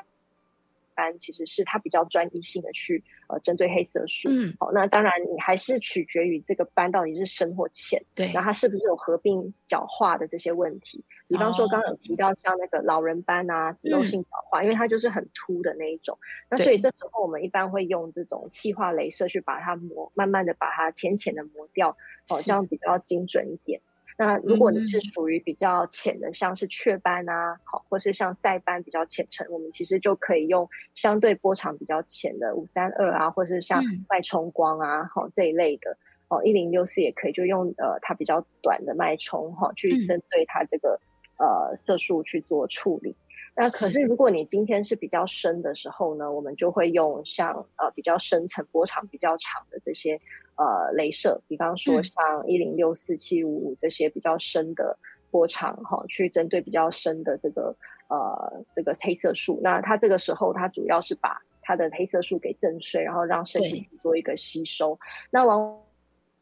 [0.93, 11.01] 斑其实是它比较专一性的去呃针对黑色素，嗯，好，那当然你还是取决于这个斑到底是深或浅，对，然后它是不是有合并角化的这些问题，
[11.31, 16.17] 比方说刚刚有提到像那个老人斑啊、脂漏性角化，嗯，因为它就是很凸的那一种，
[16.49, 21.95] 那所以这时候我们一般会用这种气化镭射去把它磨，慢慢的把它浅浅的磨掉，
[22.27, 23.79] 好像比较精准一点。
[24.17, 41.01] 那如果你是属于比较浅的，嗯、像是雀斑啊，好，或是像晒斑比较浅层，我们其实就可以用相对波长比较浅的五三二啊，或是像脉冲光啊，好、嗯、这一类的，哦一零六四也可以，就用呃它比较短的脉冲哈，去针对它这个、嗯、
[41.41, 43.15] 呃色素去做处理。
[43.55, 50.17] 那可是如果你今天是比较深的时候呢，我们就会用像呃比较深层波长比较长的这些。
[50.57, 54.95] 呃，镭射，比方说像一零六四七五五这些比较深的
[55.31, 57.75] 波长哈、嗯，去针对比较深的这个
[58.09, 59.59] 呃这个黑色素。
[59.63, 64.99] 那它这个时候，它主要是把它的黑色素给震碎，然后让身体去做一个吸收。
[65.31, 65.81] 那往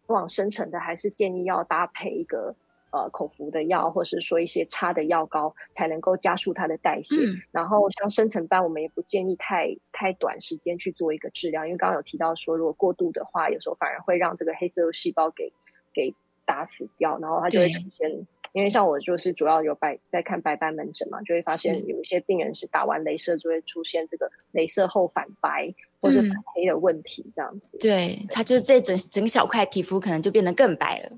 [0.07, 2.53] 往深层的，还是建议要搭配一个。
[2.91, 7.15] 呃，口服的药，或是说一些擦的药膏，才能够加速它的代谢。
[7.23, 15.54] 嗯、然后像深层斑，我们也不建议太太短时间去做一个治疗，因为刚刚有提到说，如果过度的话，有时候反而会让这个黑色素细胞给
[15.93, 16.13] 给
[16.45, 18.10] 打死掉，然后它就会出现。
[18.54, 25.71] 因为像我就是主要有白在看白斑门诊嘛，就会发现有一些病人是打完镭射就会出现这个镭射后反白
[26.02, 27.78] 或者反黑的问题，这样子。
[27.78, 31.12] 嗯、对，它就是这整整小块皮肤可能就变得更白了。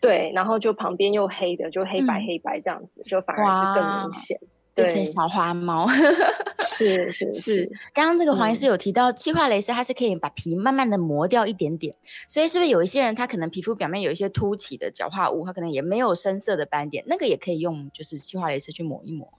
[0.00, 4.40] 对，然后就旁边又黑的，就黑白黑白这样子，嗯、就反而是更明显，
[4.74, 5.86] 变成小花猫。
[6.72, 7.32] 是是是，
[7.62, 7.70] 是。
[7.92, 11.94] 刚刚这个黄医师有提到，气化雷射它是可以把皮慢慢的磨掉一点点，
[12.26, 19.30] 所以是不是有一些人他可能皮肤表面有一些凸起的角化物，他可能也没有深色的斑点，那个也可以用就是气化雷射去磨一磨。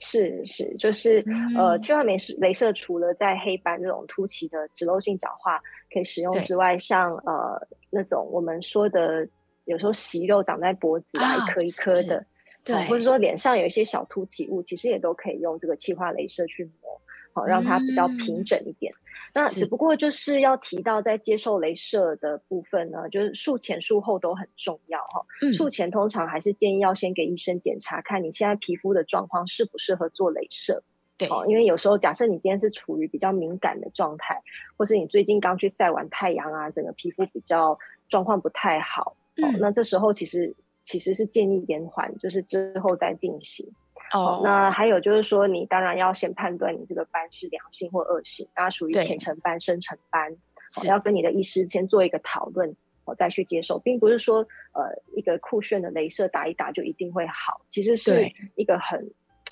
[0.00, 5.60] 是是，就是、嗯、呃，气化雷射镭射除了在黑斑这种凸起的脂漏性角化
[5.92, 9.28] 可以使用之外，像呃那种我们说的。
[9.64, 12.24] 有时候息肉长在脖子啊，一颗一颗的，
[12.64, 17.00] 对，或者说脸上有一些小凸起物，其实也都可以用这个气化镭射去磨，
[17.32, 18.92] 好让它比较平整一点。
[18.92, 18.96] 嗯、
[19.34, 25.24] 那只不过就是要提到，在接受镭射的部分呢，就是术前术后都很重要哈。
[25.52, 30.82] 术、嗯、前通常还是建议要先给医生检查，看你现在皮肤的状况适不适合做镭射。
[31.16, 34.40] 对，哦因为有时候假设你今天是处于比较敏感的状态，
[34.76, 39.16] 或是你最近刚去晒完太阳啊，整个皮肤比较状况不太好。
[39.42, 43.66] 哦，那这时候其实其实是建议延缓，就是之后再进行。
[44.12, 52.72] 哦，那还有就是说，你当然要先判断你这个斑是良性或恶性，那属于浅层斑、深层斑，哦，要跟你的医师先做一个讨论，
[53.06, 54.38] 哦，再去接受，并不是说
[54.72, 54.82] 呃
[55.16, 59.00] 一个酷炫的镭射打一打就一定会好，其实是一个很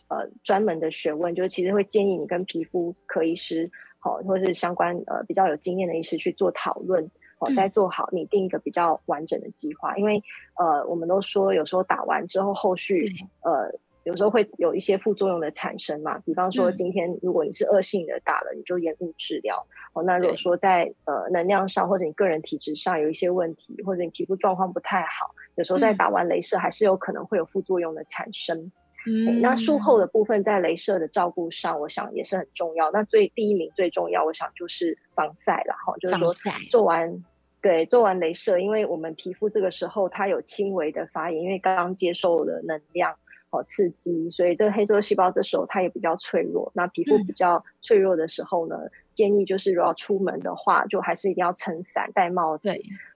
[0.08, 3.68] 呃专门的学问，就是其实会建议你跟皮肤科医师，
[4.02, 7.10] 哦，或者是相关呃比较有经验的医师去做讨论。
[7.50, 10.22] 再做好你定一个比较完整的计划，因为
[10.54, 13.10] 呃，我们都说有时候打完之后，后续
[13.42, 13.70] 呃，
[14.04, 16.18] 有时候会有一些副作用的产生嘛。
[16.20, 19.64] 比方说，今天如果你是恶性的打了，你就延误治疗。
[19.92, 28.70] 哦，那如果说在呃能量上或者你个人体质上有一些问题，或者你皮肤状况不太好，有时候在打完镭射还是有可能会有副作用的产生。
[29.04, 32.88] 嗯，那术后的部分在镭射的照顾上，我想也是很重要。
[32.92, 36.28] 那最第一名最重要，我想就是防晒了哈，就是说
[36.70, 37.24] 做完。
[37.62, 43.14] 对，做完镭射，因为我们皮肤这个时候它有轻微的发炎，因为刚刚接受了能量
[43.50, 46.70] 哦刺激，所以这个黑色素细胞这时候它也比较脆弱。
[46.74, 52.70] 那皮肤比较脆弱的时候呢，嗯、建议就是如果要出门的话，就还是一定要撑伞、戴帽子。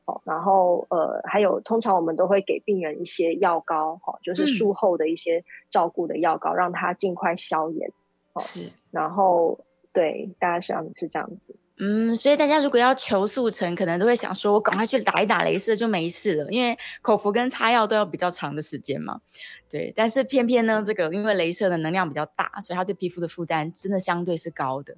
[0.05, 7.91] 哦，然后呃，还有通常我们都会给病人一些药膏，哈、哦，就是术后的一些照顾的药膏，嗯、让它尽快消炎。
[8.35, 9.59] 哦、是，然后
[9.93, 11.57] 对，大概是这样是这样子。
[11.79, 19.21] 嗯，所以大家如果要求速成，可能都会想说，我赶快去打一打镭射就没事了，因为口服跟擦药都要比较长的时间嘛。
[19.69, 24.97] 对，但是偏偏呢，这个因为镭射的能量比较大，所以它对皮肤的负担真的相对是高的。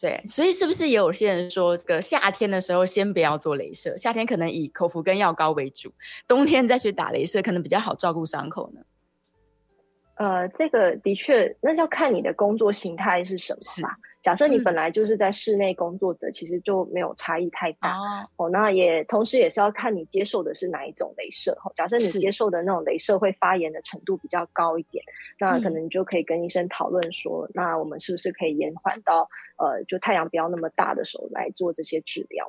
[0.00, 5.92] 对，所以是不是也有些人说，这个夏天的时候先不要做镭射，夏天可能以口服跟药膏为主，
[6.26, 8.80] 冬天再去打镭射，可能比较好照顾伤口呢？
[10.14, 13.98] 呃，这个的确，那要看你的工作形态是什么吧。
[14.22, 18.50] 假设你本来就是在室内工作者，嗯、其实就没有差异太大哦，哦。
[18.50, 21.56] 那也同时也是要看你接受的是哪一种镭射。
[21.74, 25.02] 假设你接受的那种镭射会发炎的程度比较高一点，
[25.38, 32.46] 那可能你就可以跟医生讨论说，嗯、那我们是不是可以延缓到呃，就太阳不要那么大的时候来做这些治疗。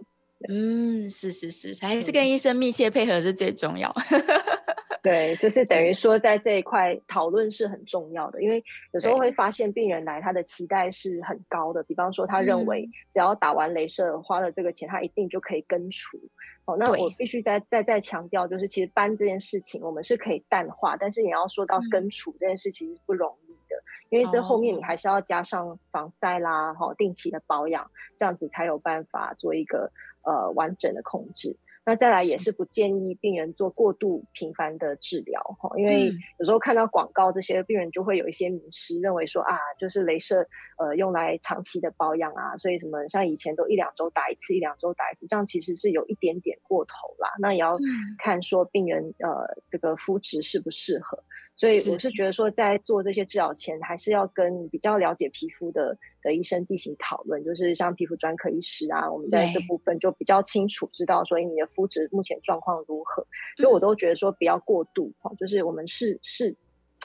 [0.50, 3.94] 嗯，是是是，还是跟医生密切配合是最重要。
[5.04, 16.20] 对，就是等于说在这一块讨论是很重要的，因为有时候会发现病人来他的期待是很高的，比方说他认为只要打完镭射花了这个钱，他一定就可以根除。
[16.66, 23.76] 哦，那我必须再再再强调，就是其实斑这件事情我们是可以淡化，但是也要说到根除这件事情是不容易的，
[24.10, 29.92] 因为这后面你还是要加上防晒啦，哈，定期的保养，这样子才有办法做一个。
[30.24, 31.56] 呃，完整的控制。
[31.84, 40.48] 那再来也是不建议病人做过度频繁的治疗哈，因为有时候看到广告，这些病人就会有一些迷失，认为说啊，就是镭射
[40.78, 47.28] 呃用来长期的保养啊，所以什么像以前都一两周打一次，一两周打一次，这样其实是有一点点过头啦。
[47.40, 47.80] 那也要
[48.20, 51.18] 看说病人呃这个肤质适不适合。
[51.56, 52.12] 所以我是。
[52.12, 63.26] 觉得说，在做这些治疗前，还是要跟比较了解皮肤的的医生进行讨论，就是像皮肤专科医师啊，我们在这部分就比较清楚知道所以，你的肤质目前状况如何。
[63.58, 66.56] 所以我都觉得说，不要过度，就是我们是是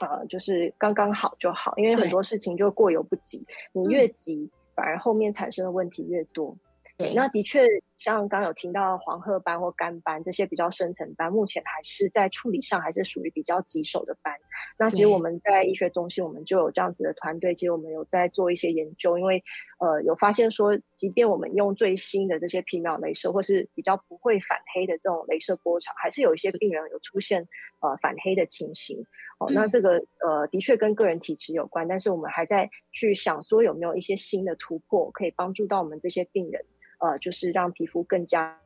[0.01, 6.55] 呃，就是刚刚好就好，因为很多事情就过犹不及，你越急，反而后面产生的问题越多。
[6.97, 7.63] 对，那的确，
[7.95, 14.33] 像刚刚有听到黄褐斑或干斑这些比较深层斑，目前还是在处理上还是属于比较棘手的斑。
[14.79, 19.43] 那其实我们在医学中心，我们就有这样子的团队，其实我们有在做一些研究，因为
[19.77, 27.47] 呃有发现说，即便我们用最新的这些皮秒镭射，或是比较不会反黑的这种镭射波长，还是有一些病人有出现
[27.79, 28.97] 呃反黑的情形。
[29.37, 36.59] 哦，那这个呃的确跟个人体质有关，但是我们还在去想说有没有一些新的突破，可以帮助到我们这些病人。
[36.99, 38.59] 呃，就是让皮肤更加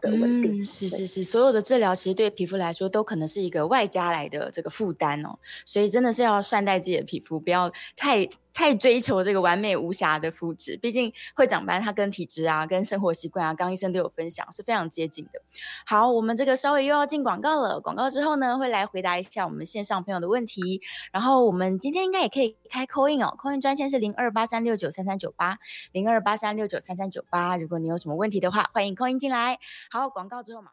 [0.00, 0.60] 的稳定。
[0.60, 8.28] 嗯，是是是，所有的治疗其实对皮肤来说都可能是一个外加来的这个负担哦，所以真的是要善待自己的皮肤，不要太。
[8.58, 15.40] 太追求这个完美无瑕的肤质，毕竟会长斑，它跟体质啊、跟生活习惯啊，刚医生都有分享，是非常接近的。
[15.86, 20.82] 好，我们这个稍微又要进广告了，广告之后呢，会来回答一下我们线上朋友的问题。
[21.12, 25.60] 然后我们今天应该也可以开 coin 哦，coin 专线是零二八三六九三三九八
[25.92, 29.60] 零二八三六九三三九八，如果你有什么问题的话，欢迎 coin 进来。
[29.88, 30.72] 好，广告之后嘛。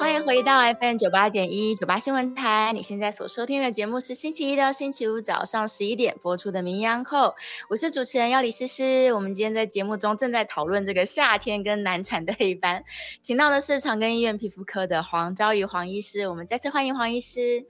[0.00, 2.72] 欢迎回到 FM 九八点一九八新闻台。
[2.72, 7.28] 你现在所收听的节目是星期一到星期五早上十一点播出的《名医央叩》，
[7.68, 9.12] 我是主持人要李诗诗。
[9.12, 12.82] 我们今天在节目中正在讨论这个夏天跟难产的黑斑，
[13.20, 16.26] 请到的是长庚医院皮肤科的黄昭瑜黄医师。
[16.26, 17.66] 我们再次欢迎黄医师。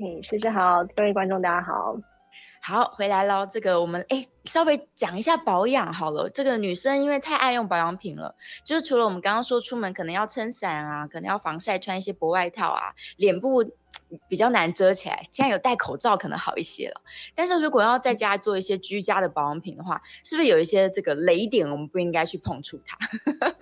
[0.00, 1.96] 嘿，诗诗好，各位观众大家好。
[2.60, 3.46] 好，回来喽。
[3.48, 6.28] 这个我们哎，稍微讲一下保养好了。
[6.30, 8.34] 这个女生因为太爱用保养品了，
[8.64, 13.62] 就是除了我们刚刚说出门可能要撑伞啊，可能要防晒，穿一些薄外套啊，脸部
[14.28, 15.20] 比较难遮起来。
[15.30, 17.00] 现在有戴口罩可能好一些了。
[17.34, 22.96] 但是如果要在家做一些居家的保养品的话，是不是有一些这个雷点，我们不应该去碰触它？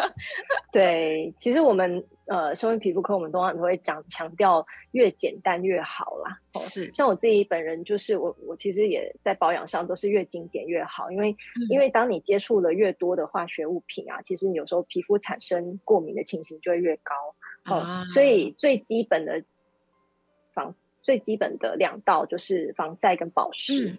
[0.73, 2.05] 对，其实我们。
[2.29, 6.37] 呃，身为皮肤科，我们通常都会讲强调越简单越好啦。
[6.59, 17.15] 是，像我自己本人，就是我我其实也在保养上都是越精简越好，因为、嗯、因为当你接触了越多的化学物品啊，其实你有时候皮肤产生过敏的情形就会越高。
[17.65, 19.43] 好、所以最基本的
[20.53, 20.71] 防
[21.03, 23.89] 最基本的两道就是防晒跟保湿。
[23.89, 23.99] 嗯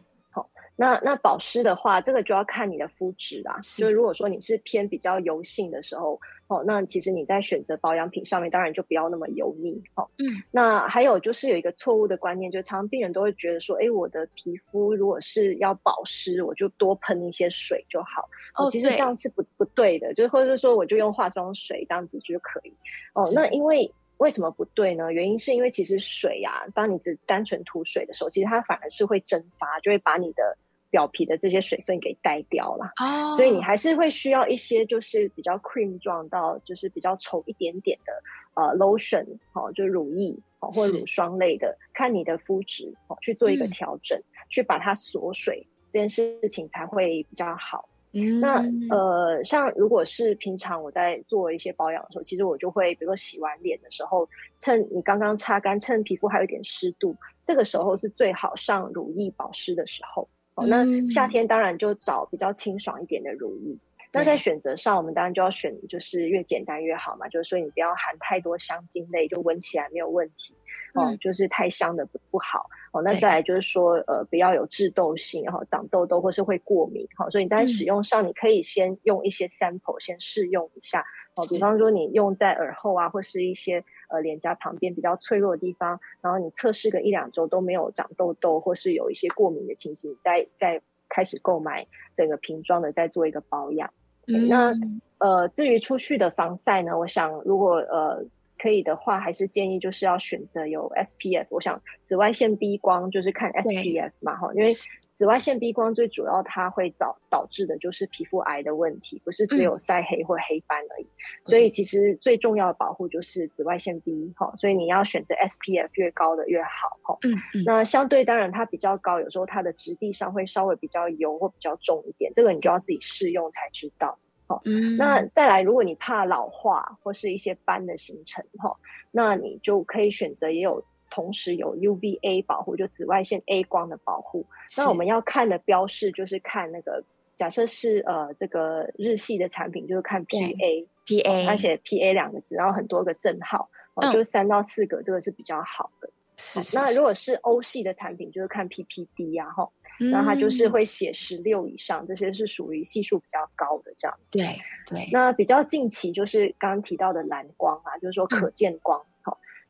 [0.80, 3.60] 那那保湿的话，这个就要看你的肤质啦。
[3.64, 9.82] 是就如果说你是偏比较油性的时候，哦，那其实你在选择保养品上面，当然就不要那么油腻。
[9.96, 10.26] 哦，嗯。
[10.52, 18.30] 那还有就是有一个错误的观念，就是常常病人都会觉得说，哎，我的皮肤如果是要保湿，我就多喷一些水就好。
[18.56, 22.72] 哦，其实这样是不不对的，就是或者是说我就用化妆水这样子就可以。
[23.16, 23.92] 哦，那因为。
[24.20, 25.14] 为什么不对呢？
[25.14, 30.58] 原因是因为其实水呀、啊，当你只单纯涂水的时候，其实它反而是会蒸发，就会把你的
[30.90, 32.92] 表皮的这些水分给带掉了。
[33.02, 47.88] 哦，所以你还是会需要一些就是比较 cream 状到就是比较稠一点点的呃 lotion 哦，就乳液哦或者乳霜类的，看你的肤质哦去做一个调整，嗯、去把它锁水，这件事情才会比较好。
[48.14, 54.28] 嗯那呃，像如果是平常我在做一些保养的时候，其实我就会，比如说洗完脸的时候，
[54.58, 57.16] 趁你刚刚擦干，趁皮肤还有一点湿度，
[57.46, 60.28] 这个时候是最好上乳液保湿的时候。
[60.58, 63.78] 哦，那夏天当然就找比较清爽一点的乳液。
[64.12, 67.28] 那在选择上，我们当然就要选，就是越简单越好嘛。
[67.28, 70.56] 就是说，你不要含太多香精类，就闻起来没有问题。
[70.96, 72.66] 哦，就是太香的不不好。
[72.92, 81.06] 哦，那再来就是说，呃，不要有致痘性，然后长痘痘或是会过敏，好，所以你在使用上，你可以先用一些 sample 先试用一下，
[81.36, 93.90] 哦，比方说你用在耳后啊，或是一些呃脸颊旁边比较脆弱的地方，然后你测试个一两周都没有长痘痘或是有一些过敏的情形，再再开始购买整个瓶装的，再做一个保养。
[94.28, 94.74] 嗯、那
[95.20, 98.26] 呃，至于出去的防晒呢，我想如果呃。
[98.60, 101.46] 可以的话，还是建议就是要选择有 SPF。
[101.52, 104.72] 我想紫外线 B 光就是看 SPF 嘛，哈，因为
[105.18, 111.06] 紫外线 B 光最主要它会导导致的就是皮肤癌的问题，不是只有晒黑或黑斑而已。
[111.06, 111.10] 嗯、
[111.44, 117.18] 所以其实最重要的保护就是紫外线 B 哈，所以你要选择 SPF 越高的越好哈。
[117.24, 117.64] 嗯嗯。
[117.66, 124.16] 那相对当然它比较高，有时候它的质地上会稍微比较油或比较重一点，这个你就要自己试用才知道。
[124.46, 128.72] 好，嗯，那再来，如果你怕老化或是一些斑的形成，哈，
[129.10, 134.46] 那你就可以选择也有同时有 UVA 保护，就紫外线 A 光的保护。
[134.78, 137.04] 那我们要看的标示就是看那个，
[137.36, 146.10] 假设是呃这个日系的产品，就是看 PA PA，而且 PA 两个字，然后很多个正号，哦，就是三到四个，这个是比较好的。
[146.38, 146.78] 是，是，是。
[146.78, 149.70] 那如果是欧系的产品，就是看 PPD 呀，哈。
[150.12, 154.38] 那它就是会写十六以上，嗯、这些是属于系数比较高的这样子。
[154.38, 154.56] 对
[154.86, 155.10] 对。
[155.12, 159.17] 那比较近期就是刚刚提到的蓝光啊，就是说可见光，嗯，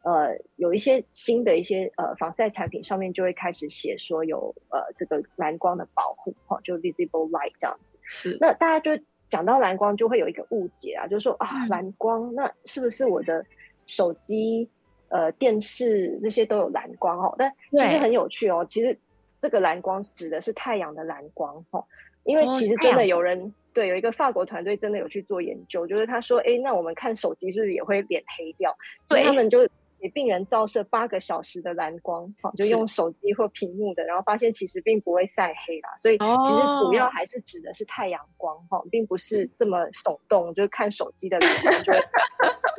[0.08, 7.99] 呃，有一些新的一些呃防晒产品上面就会开始写说有呃这个蓝光的保护，哈，就 visible light 这样子。
[8.03, 8.38] 是。
[8.39, 13.45] 那大家就讲到蓝光，就会有一个误解啊，就是说啊，蓝光那是不是我的
[13.86, 14.70] 手机、
[15.10, 17.36] 呃电视这些都有蓝光哦？
[17.38, 18.97] 但其实很有趣哦，其实。
[19.39, 21.86] 这个蓝光指的是太阳的蓝光，哦，
[22.24, 28.76] 因为其实真的有人、哦、对有一个法国团队真的有去做研究，就是他说，哎，那我们看手机是不是也会脸黑掉？
[29.05, 29.60] 所以他们就
[29.99, 35.89] 给病人照射八个小时的蓝光，哈，就用手机或屏幕的，然后发现其实并不会晒黑啦。
[35.97, 41.93] 所以其实主要还是指的是太阳光，哈、哦，并不是这么耸动，就是看手机的蓝光就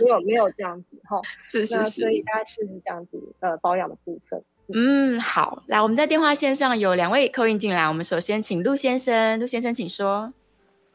[0.04, 4.42] 没有没有这样子，哈， 是是是，所以大家试试这样子呃保养的部分。
[4.72, 10.32] 嗯，好，来，我们在电话线上有两位扣印进来，我们首先请陆先生，陆先生请说。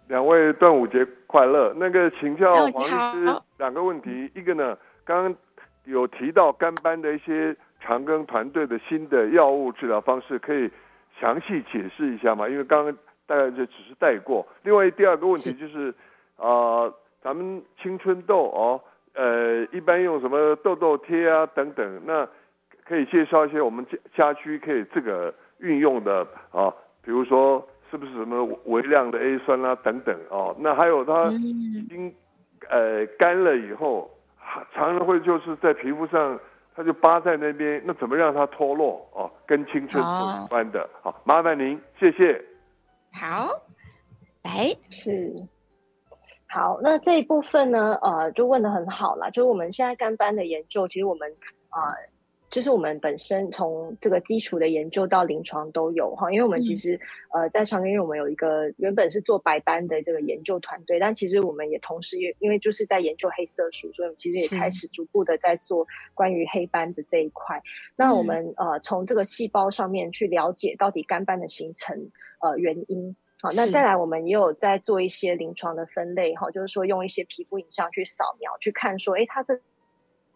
[0.10, 5.36] 两位端午节快乐，那个请教黄律师两个问题，一个呢，刚刚
[5.86, 10.70] 有提到肝斑的一些长庚团队的新的药物治疗方式，可以
[11.20, 12.48] 详细解释一下吗？
[12.48, 14.48] 因为刚刚大概就只是带过。
[14.64, 15.90] 另外第二个问题就是，
[16.38, 18.82] 啊、呃，咱们青春痘哦，
[19.14, 22.28] 呃，一般用什么痘痘贴啊等等，那。
[22.86, 26.70] 可以介绍一些我们家家居可以这个运用的啊，
[27.02, 32.14] 比如说是不是什么微量的 A 酸啊等等哦，那还有它已经
[32.70, 34.12] 呃干了以后，
[34.74, 36.40] 常常会就是在皮肤上，
[36.76, 39.32] 它就扒在那边，那怎么让它脱落哦？
[39.46, 42.44] 跟青春痘有关的，好，麻烦您，谢谢。
[43.12, 43.50] 好，
[44.44, 45.34] 哎是
[46.50, 51.30] 好，那这一部分呢，呃，就问的很好啦，就是我们现在干斑的研究，其实我们
[51.70, 51.90] 啊。
[51.92, 52.13] 呃
[52.54, 56.94] 就是我们本身从这个基础的研究到临床都有哈，因为我们其实、
[57.34, 65.84] 嗯、呃在长庚医院我们有一个原本是做白斑的这个研究团队，但其实我们也同时也因为就是在研究黑色素，所以我们其实也开始逐步的在做
[66.14, 67.60] 关于黑斑的这一块。
[67.96, 71.98] 那我们呃从这个细胞上面去了解到底肝斑的形成
[72.40, 79.56] 呃原因，好，那再来我们也有在做一些临床的分类哈，就是说用一些皮肤影像去扫描去看说，哎，它这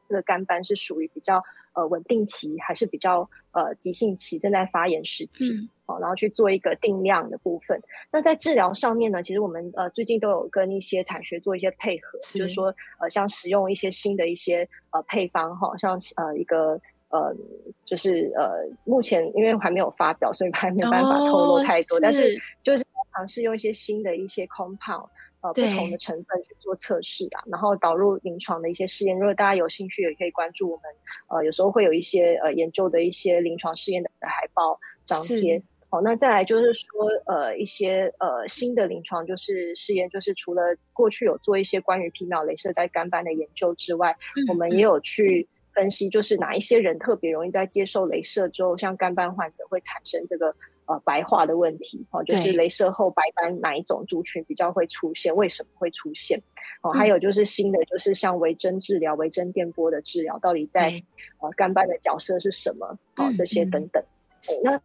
[0.10, 1.44] 这个肝斑是属于比较。
[1.78, 5.54] 呃，稳定期还是比较呃急性期，正在发炎时期，
[5.86, 7.80] 好、嗯，然后去做一个定量的部分。
[8.12, 17.32] 那在治疗上面呢，其实我们呃最近都有跟一些产学做一些配合，是就是说呃像使用一些新的一些呃配方哈，像呃一个呃
[17.86, 22.84] 就是呃目前因为还没有发表，所以还没有办法透露太多，哦、是但是就是
[23.16, 25.08] 尝试用一些新的一些 compound。
[25.48, 29.18] 呃，不同的成分去做测试啊，然后导入临床的一些试验。
[29.18, 30.84] 如果大家有兴趣，也可以关注我们。
[31.30, 35.62] 呃，有时候会有一些呃研究的一些临床试验的海报张贴。
[35.90, 50.54] 好，那再来就是说，呃，一些呃新的临床就是试验，就是除了过去有做一些关于皮秒镭射在肝斑的研究之外，嗯、我们也有去分析，就是哪一些人特别容易在接受镭射之后，像肝斑患者会产生这个。
[50.88, 55.36] 呃，白化的问题，哦，就是镭射后白斑哪一种族群比较会出现？
[55.36, 56.42] 为什么会出现？
[56.82, 60.92] 哦，还有就是新的，就是像微针治疗、微针电波的治疗，到底在
[61.40, 62.98] 呃肝斑的角色是什么？
[63.18, 64.02] 哦，这些等等。
[64.02, 64.82] 嗯嗯、那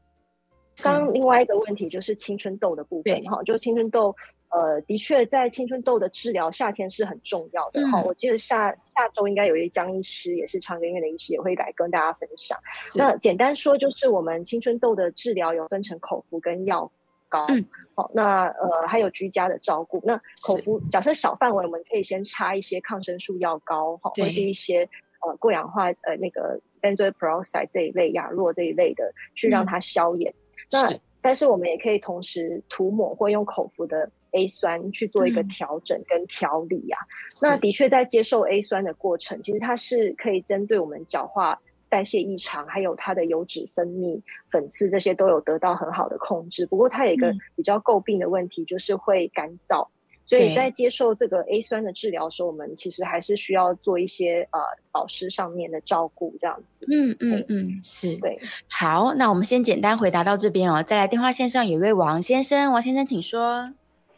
[0.83, 4.15] 刚另外一个问题就是青春痘的部分，哈，就青春痘。
[4.53, 7.81] 呃，的确在青春痘的治疗，夏天是很重要的。
[7.89, 12.59] 哈、嗯，我记得下下周应该有一位江医师，也是长庚医院的医师，也会来跟大家分享。
[12.95, 16.91] 那简单说，就是我们青春痘的治疗有分成口服跟药
[17.31, 17.47] 膏。
[17.49, 20.03] 嗯，好，那呃还有居家的照顾。
[20.05, 24.87] 那口服假设小范围，我们可以先擦一些抗生素药膏，哈，或是一些
[25.27, 30.31] 呃过氧化呃那个 benzoyl peroxide 这一类亚诺这一类的，去让它消炎。
[30.31, 30.37] 嗯、
[30.73, 37.07] 那但是我们也可以同时涂抹或用口服的 A 酸去做一个调整跟调理呀、啊。
[37.07, 41.59] 嗯、那的确在接受 A 酸的过程，其实它是可以针对我们角化
[41.89, 44.21] 代谢异常，还有它的油脂分泌、
[44.51, 46.67] 粉刺这些都有得到很好的控制。
[46.67, 49.87] 不过它有一个比较诟病的问题，就是会干燥。
[50.25, 54.61] 所以在接受这个 A 酸的治疗的时候，我们其实还是需要做一些呃
[54.93, 56.87] 保湿上面的照顾，这样子。
[56.91, 58.17] 嗯嗯嗯，是。
[58.21, 58.39] 对。
[58.69, 60.81] 好，那我们先简单回答到这边哦。
[60.81, 63.75] 再来电话线上有一位王先生，王先生请说。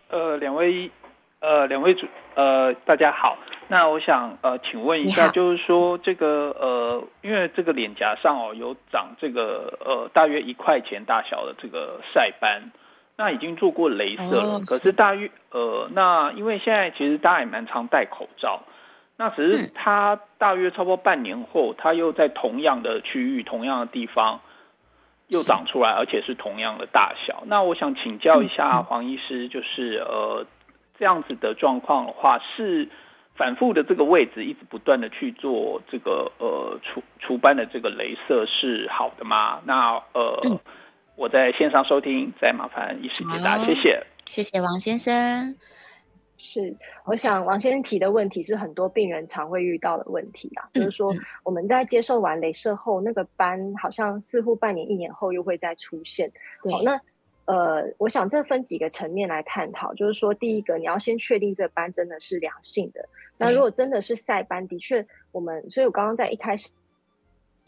[0.09, 0.91] 呃，两位
[1.41, 3.39] 呃两位主呃大家好，
[3.69, 12.71] 那我想呃请问一下，就是说这个呃因为这个脸颊上哦有长这个呃大约一块钱大小的这个晒斑。
[13.17, 18.65] 那已经做过镭射了，可是大约呃，那因为现在其实大家也蛮常戴口罩，
[19.17, 24.41] 那只是他大约差不多半年后，他又在同样的区域、同样的地方
[25.35, 27.43] 又长出来，而且是同样的大小。
[27.47, 30.47] 那我想请教一下黄医师，就是呃
[30.99, 32.89] 这样子的状况的话，是
[33.35, 39.61] 反复的这个位置一直不断的去做这个呃除除斑的这个镭射是好的吗？
[39.65, 40.61] 那呃。
[41.17, 44.05] 我在线上收听，再麻烦医师解答，谢谢。
[44.27, 45.55] 谢谢王先生。
[46.37, 46.75] 是，
[47.05, 51.13] 我想王先生提的问题是很多病人常会遇到的问题啊，嗯、就是说
[51.43, 56.31] 我们在接受完镭射后，那个斑好像似乎半年、一年后又会再出现。
[56.63, 57.01] 对好，那
[57.45, 63.09] 呃，我想这分几个层面来探讨，就是说第一个，你要先确定这个斑真的是良性的。
[63.37, 66.69] 那如果真的是晒斑，的确我们，所以我刚刚在一开始。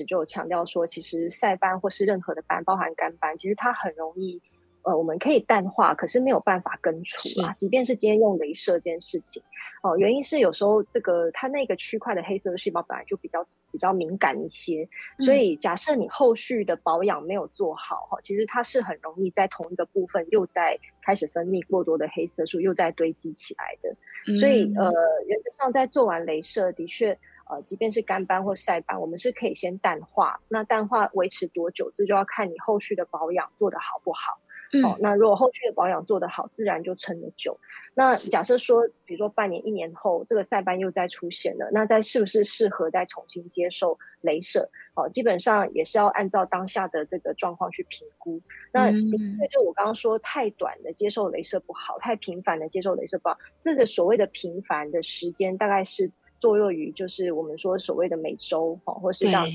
[0.06, 4.38] 就有强调说，其实晒斑或是任何的斑，包含干斑，其实它很容易，
[4.86, 7.52] 呃，我们可以淡化，可是没有办法根除啊。
[7.54, 9.42] 即便是今天用镭射这件事情，
[9.82, 23.92] 哦、呃，原因是有时候这个它那个区块的黑色细胞本来就比较比较敏感一些，所以假设你后续的保养没有做好哈，其实它是很容易在同一个部分又在开始分泌过多的黑色素，又在堆积起来的。
[24.28, 24.92] 嗯、所以呃，
[25.26, 27.18] 原则上在做完镭射的确。
[27.48, 30.40] 呃，即便是干斑或晒斑，我们是可以先淡化。
[30.48, 34.36] 那淡化维持多久，这就要看你后续的保养做得好不好。
[34.72, 37.58] 嗯、哦，那如果后续的保养做得好，自然就撑得久。
[37.94, 44.68] 那假设说，比如说半年、一年后，这个塞斑又再出现了，那再是不是适合再重新接受镭射？
[44.94, 48.40] 哦，基本上也是要按照当下的这个状况去评估。
[48.72, 53.36] 那因为就我刚刚说，太短的接受镭射不好，太频繁的接受镭射不好。
[53.60, 56.10] 这个所谓的频繁的时间，大概是。
[56.38, 59.46] 作用于就是我们说所谓的每周哦，或是让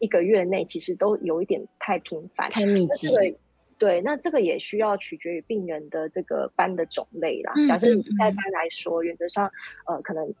[0.00, 3.08] 一个月内，其实都有一点太频繁、太密集。
[3.78, 7.52] 对，那这个也需要取决于病人的这个斑的种类啦。
[7.68, 9.50] 假设你晒斑来说，原则上
[9.86, 10.34] 呃可能。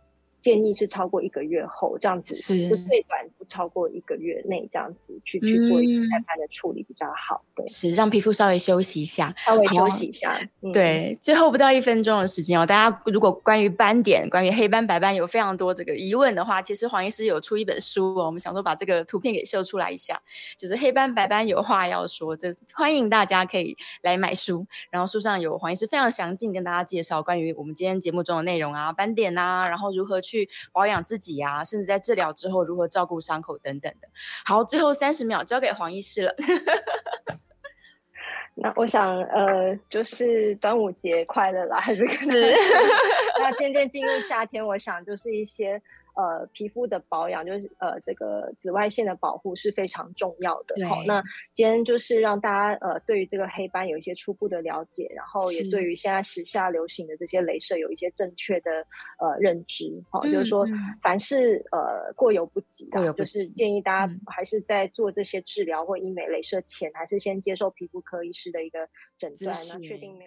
[0.46, 7.42] 建议是超过一个月后这样子，是最短不超过一个月内这样子去去做一个晒斑的处理比较好。
[7.52, 10.40] 对，是让皮肤稍微休息一下，稍微休息一下。
[10.72, 20.22] 对，最后不到一分钟的时间哦，大家如果关于斑点、关于黑斑、白斑有非常多这个疑问的话，其实黄医师有出一本书哦，我们想说把这个图片给秀出来一下，
[20.56, 30.35] 就是黑斑白斑有话要说，这欢迎大家可以来买书，然后书上有黄医师非常详尽跟大家介绍关于我们今天节目中的内容啊，斑点啊，然后如何去。
[30.36, 34.08] 去保养自己呀、啊，甚至在治疗之后如何照顾伤口等等的。
[34.44, 36.34] 好，最后三十秒交给黄医师了。
[38.58, 42.06] 那我想，呃，就是端午节快乐啦，还是？
[42.08, 42.54] 是。
[43.40, 45.80] 那渐渐进入夏天，我想就是一些。
[46.16, 50.74] 呃，皮肤的保养就是呃，这个紫外线的保护是非常重要的。
[50.88, 58.70] 好那今天就是让大家呃，对于这个黑斑有一些初步的了解，然后也对于现在时下流行的这些镭射有一些正确的
[59.18, 59.84] 呃认知。
[60.10, 60.66] 好、就是说
[61.02, 68.88] 凡事呃过犹不及的，就是建议大家还是在做这些治疗或医美镭射前，还是先接受皮肤科医师的一个
[69.18, 70.24] 诊断，那确定没有。